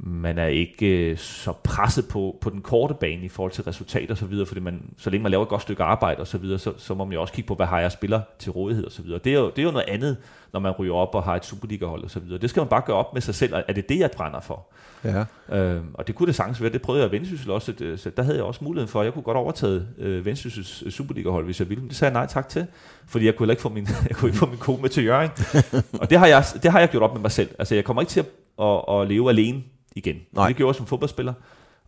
[0.05, 4.15] man er ikke øh, så presset på, på den korte bane i forhold til resultater
[4.15, 6.39] og så videre, fordi man, så længe man laver et godt stykke arbejde og så
[6.39, 8.85] videre, så, så må man jo også kigge på, hvad har jeg spiller til rådighed
[8.85, 9.21] og så videre.
[9.25, 10.17] Det er jo, det er jo noget andet,
[10.53, 12.39] når man ryger op og har et Superliga-hold og så videre.
[12.39, 14.67] Det skal man bare gøre op med sig selv, er det det, jeg brænder for?
[15.05, 15.25] Ja.
[15.57, 18.11] Øh, og det kunne det sagtens være, det prøvede jeg i Vendsyssel også, at, så
[18.11, 21.45] der havde jeg også muligheden for, at jeg kunne godt overtage øh, Vendsyssels øh, Superliga-hold,
[21.45, 21.81] hvis jeg ville.
[21.81, 22.67] Men det sagde jeg nej tak til,
[23.07, 25.31] fordi jeg kunne ikke få min, jeg kunne ikke få min kone med til Jørgen.
[26.01, 27.49] og det har, jeg, det har jeg gjort op med mig selv.
[27.59, 28.27] Altså jeg kommer ikke til at,
[28.67, 29.63] at, at leve alene
[29.97, 30.17] igen.
[30.33, 30.49] Nej.
[30.49, 31.33] Det gjorde jeg som fodboldspiller.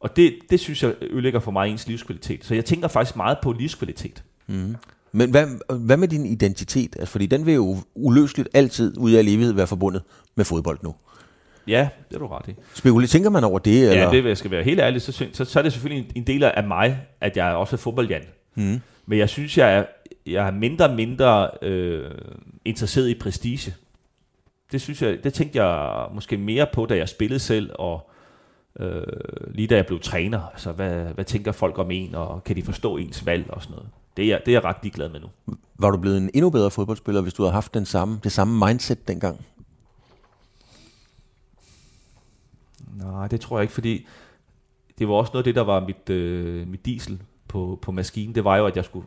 [0.00, 2.44] Og det, det synes jeg ødelægger for mig ens livskvalitet.
[2.44, 4.22] Så jeg tænker faktisk meget på livskvalitet.
[5.12, 5.46] Men hvad,
[5.78, 6.96] hvad med din identitet?
[6.98, 10.02] Altså, fordi den vil jo uløseligt altid ud af evighed være forbundet
[10.34, 10.94] med fodbold nu.
[11.66, 12.54] Ja, det er du ret i.
[12.74, 13.82] Spekulerer, tænker man over det?
[13.82, 14.02] Eller?
[14.02, 16.12] Ja, det vil jeg skal være helt ærlig, så, så, så er det selvfølgelig en,
[16.14, 18.22] en del af mig, at jeg er også er fodboldjan.
[18.54, 18.80] Mm.
[19.06, 19.84] Men jeg synes, jeg er,
[20.26, 22.10] jeg er mindre og mindre øh,
[22.64, 23.74] interesseret i prestige.
[24.74, 28.10] Det synes jeg, det tænkte jeg måske mere på, da jeg spillede selv, og
[28.80, 29.02] øh,
[29.48, 30.40] lige da jeg blev træner.
[30.40, 33.74] Altså, hvad, hvad tænker folk om en, og kan de forstå ens valg og sådan
[33.74, 33.90] noget.
[34.16, 35.56] Det er, det er jeg ret ligeglad med nu.
[35.78, 38.66] Var du blevet en endnu bedre fodboldspiller, hvis du havde haft den samme, det samme
[38.66, 39.44] mindset dengang?
[42.96, 44.06] Nej, det tror jeg ikke, fordi
[44.98, 48.34] det var også noget af det, der var mit, øh, mit diesel på, på maskinen.
[48.34, 49.06] Det var jo, at jeg skulle,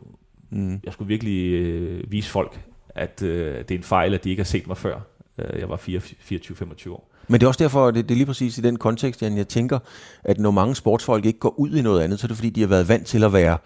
[0.50, 0.80] mm.
[0.84, 4.40] jeg skulle virkelig øh, vise folk, at øh, det er en fejl, at de ikke
[4.40, 5.00] har set mig før.
[5.38, 7.10] Øh, jeg var 24-25 år.
[7.28, 9.48] Men det er også derfor, det, det er lige præcis i den kontekst, Jan, jeg
[9.48, 9.78] tænker,
[10.24, 12.60] at når mange sportsfolk ikke går ud i noget andet, så er det fordi, de
[12.60, 13.58] har været vant til at være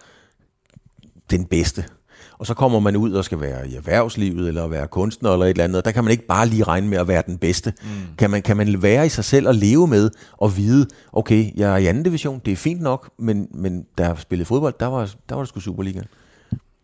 [1.31, 1.85] den bedste.
[2.37, 5.49] Og så kommer man ud og skal være i erhvervslivet, eller være kunstner, eller et
[5.49, 7.73] eller andet, og der kan man ikke bare lige regne med at være den bedste.
[7.81, 7.87] Mm.
[8.17, 11.73] Kan, man, kan man være i sig selv og leve med, og vide, okay, jeg
[11.73, 14.85] er i anden division, det er fint nok, men, men da jeg spillede fodbold, der
[14.85, 16.01] var, der var det sgu Superliga.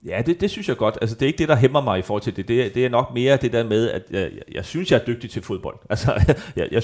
[0.06, 0.98] Ja, det, det synes jeg godt.
[1.02, 2.48] Altså, det er ikke det, der hæmmer mig i forhold til det.
[2.48, 5.06] Det er, det er nok mere det der med, at jeg, jeg, synes, jeg er
[5.06, 5.76] dygtig til fodbold.
[5.90, 6.84] Altså, jeg, jeg,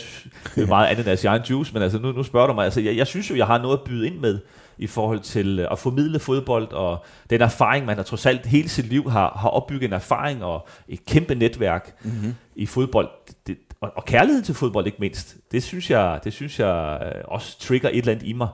[0.56, 2.66] det er meget andet end egen juice, men altså, nu, nu spørger du mig.
[2.66, 4.40] Altså, jeg, jeg synes jo, jeg har noget at byde ind med
[4.78, 8.70] i forhold til øh, at formidle fodbold, og den erfaring, man har trods alt hele
[8.70, 12.36] sit liv har, har opbygget en erfaring og et kæmpe netværk mm-hmm.
[12.56, 13.10] i fodbold.
[13.48, 15.38] Det, og, og kærlighed til fodbold ikke mindst.
[15.52, 18.48] Det synes jeg, det synes jeg øh, også trigger et eller andet i mig.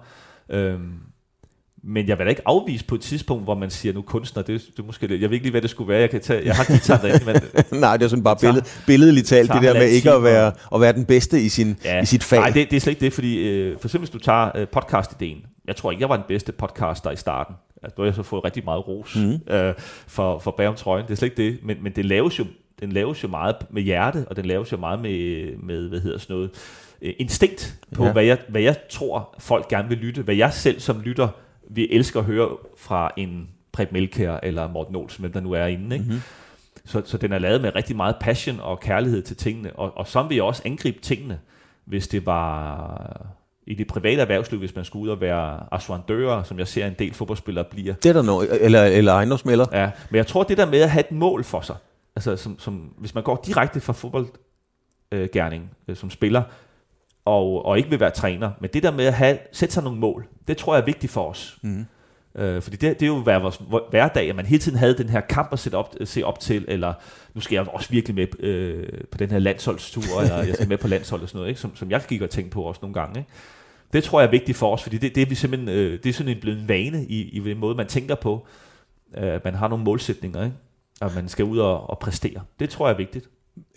[0.50, 1.00] Øhm,
[1.84, 4.62] men jeg vil da ikke afvise på et tidspunkt, hvor man siger, nu kunstner, det,
[4.78, 6.66] det måske, jeg ved ikke lige, hvad det skulle være, jeg, kan tage, jeg har
[6.66, 7.36] guitar derinde, men...
[7.82, 10.82] nej, det er sådan bare billed, billedligt talt, det der med ikke at være, at
[10.82, 12.40] være den bedste i, sin, ja, i sit fag.
[12.40, 14.68] Nej, det, det er slet ikke det, fordi øh, for eksempel hvis du tager øh,
[14.68, 18.16] podcast-ideen, jeg tror ikke, jeg var den bedste podcaster i starten, altså, nu har jeg
[18.16, 19.54] så fået rigtig meget ros mm.
[19.54, 19.74] øh,
[20.08, 22.46] for, for bagom trøjen, det er slet ikke det, men, men det laves jo,
[22.80, 26.18] den laves jo meget med hjerte, og den laves jo meget med, med hvad hedder
[26.18, 26.50] sådan noget,
[27.02, 28.12] øh, instinkt på, ja.
[28.12, 31.28] hvad, jeg, hvad jeg tror, folk gerne vil lytte, hvad jeg selv som lytter
[31.74, 35.66] vi elsker at høre fra en Preb Melkær eller Morten Olsen, hvem der nu er
[35.66, 35.96] inde.
[35.96, 36.06] Ikke?
[36.06, 36.22] Mm-hmm.
[36.86, 40.08] Så, så den er lavet med rigtig meget passion og kærlighed til tingene, og, og
[40.08, 41.40] så vil jeg også angribe tingene,
[41.86, 43.32] hvis det var
[43.68, 46.96] i det private erhvervsliv, hvis man skulle ud og være assuandører, som jeg ser en
[47.00, 47.94] del fodboldspillere bliver.
[47.94, 49.66] Det er der noget, eller, eller ejendomsmælder.
[49.72, 51.76] Ja, men jeg tror, det der med at have et mål for sig,
[52.16, 56.44] altså som, som, hvis man går direkte fra fodboldgærning øh, øh, som spiller,
[57.26, 58.52] og, og ikke vil være træner.
[58.62, 61.12] Men det der med at have, sætte sig nogle mål, det tror jeg er vigtigt
[61.12, 61.58] for os.
[61.62, 61.86] Mm.
[62.36, 65.10] Øh, fordi det, det er jo været vores hverdag, at man hele tiden havde den
[65.10, 66.94] her kamp at sætte op, se op til, eller
[67.34, 70.78] nu skal jeg også virkelig med øh, på den her landsholdstur, eller jeg skal med
[70.78, 71.62] på landshold og sådan noget, ikke?
[71.62, 73.20] Som, som jeg gik og tænkte på også nogle gange.
[73.20, 73.30] Ikke?
[73.94, 76.10] Det tror jeg er vigtigt for os, fordi det, det er vi simpelthen, øh, det
[76.10, 78.46] er sådan en blevet en vane i, i den måde, man tænker på,
[79.18, 80.56] øh, man har nogle målsætninger, ikke?
[81.02, 82.42] at man skal ud og, og præstere.
[82.60, 83.30] Det tror jeg er vigtigt.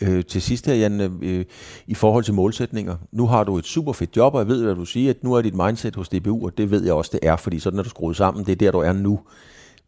[0.03, 1.45] Øh, til sidst her, Jan, øh,
[1.87, 2.97] i forhold til målsætninger.
[3.13, 5.35] Nu har du et super fedt job, og jeg ved, hvad du siger, at nu
[5.35, 7.83] er dit mindset hos DBU, og det ved jeg også, det er, fordi sådan er
[7.83, 8.47] du skruet sammen.
[8.47, 9.21] Det er der, du er nu.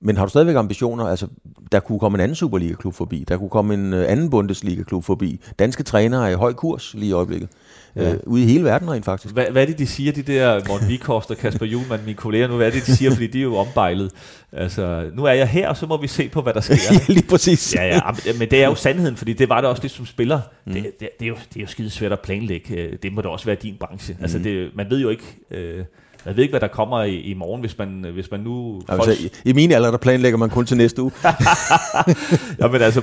[0.00, 1.04] Men har du stadigvæk ambitioner?
[1.04, 1.26] Altså,
[1.72, 3.24] der kunne komme en anden Superliga-klub forbi.
[3.28, 5.40] Der kunne komme en øh, anden Bundesliga-klub forbi.
[5.58, 7.48] Danske trænere er i høj kurs lige i øjeblikket.
[7.96, 8.12] Ja.
[8.12, 9.34] Øh, ude i hele verden rent faktisk.
[9.34, 12.48] Hvad, hvad er det, de siger, de der Morten Vikhorst og Kasper Juhlmann, mine kolleger
[12.48, 12.56] nu?
[12.56, 14.12] Hvad er det, de siger, fordi de er jo ombejlet.
[14.52, 16.74] Altså, nu er jeg her, og så må vi se på, hvad der sker.
[16.90, 17.74] ja, lige præcis.
[17.74, 18.00] Ja, ja,
[18.38, 20.40] men det er jo sandheden, fordi det var det også lidt som spiller.
[20.66, 20.72] Mm.
[20.72, 22.98] Det, det, det, er jo, det er jo skide svært at planlægge.
[23.02, 24.14] Det må da også være din branche.
[24.18, 24.22] Mm.
[24.22, 25.36] Altså, det, man ved jo ikke...
[25.50, 25.84] Øh,
[26.26, 28.82] jeg ved ikke, hvad der kommer i, i morgen, hvis man, hvis man nu...
[28.88, 29.20] Altså, folk...
[29.44, 31.12] i, I min alder, der planlægger man kun til næste uge.
[32.60, 33.02] ja, men altså,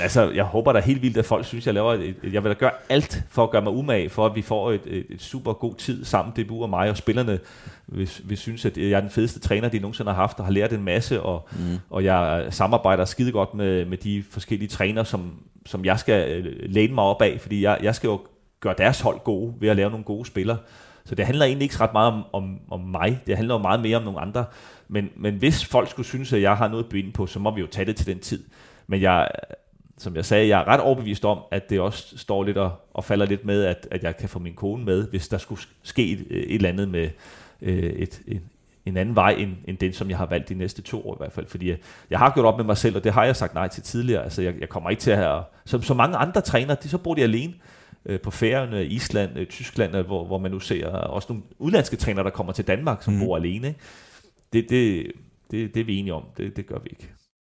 [0.00, 1.92] altså, jeg håber da helt vildt, at folk synes, jeg laver...
[1.92, 4.72] Et, jeg vil da gøre alt for at gøre mig umage, for at vi får
[4.72, 7.38] et, et, et super god tid sammen, det og mig og spillerne,
[7.86, 10.52] hvis vi synes, at jeg er den fedeste træner, de nogensinde har haft, og har
[10.52, 11.78] lært en masse, og, mm.
[11.90, 15.32] og jeg samarbejder skide godt med, med de forskellige træner, som,
[15.66, 18.20] som jeg skal øh, læne mig op af, fordi jeg, jeg skal jo
[18.60, 20.58] gøre deres hold gode ved at lave nogle gode spillere.
[21.04, 23.20] Så det handler egentlig ikke ret meget om, om, om mig.
[23.26, 24.44] Det handler jo meget mere om nogle andre.
[24.88, 27.54] Men, men hvis folk skulle synes, at jeg har noget at byde på, så må
[27.54, 28.44] vi jo tage det til den tid.
[28.86, 29.28] Men jeg,
[29.98, 33.04] som jeg sagde, jeg er ret overbevist om, at det også står lidt og, og
[33.04, 36.10] falder lidt med, at, at jeg kan få min kone med, hvis der skulle ske
[36.12, 37.10] et, et eller andet med
[37.62, 38.40] øh, et, et,
[38.86, 41.20] en anden vej, end, end den, som jeg har valgt de næste to år i
[41.20, 41.46] hvert fald.
[41.46, 41.78] Fordi jeg,
[42.10, 44.24] jeg har gjort op med mig selv, og det har jeg sagt nej til tidligere.
[44.24, 45.42] Altså, jeg, jeg kommer ikke til at have...
[45.64, 47.54] Som så mange andre trænere, de, så bor de alene
[48.06, 51.96] øh, på Færøerne, Island, øh, Tyskland, øh, hvor, hvor man nu ser også nogle udlandske
[51.96, 53.20] trænere, der kommer til Danmark, som mm.
[53.20, 53.74] bor alene.
[54.52, 55.12] Det, det,
[55.50, 56.24] det, det er vi enige om.
[56.36, 57.08] Det, det gør vi ikke.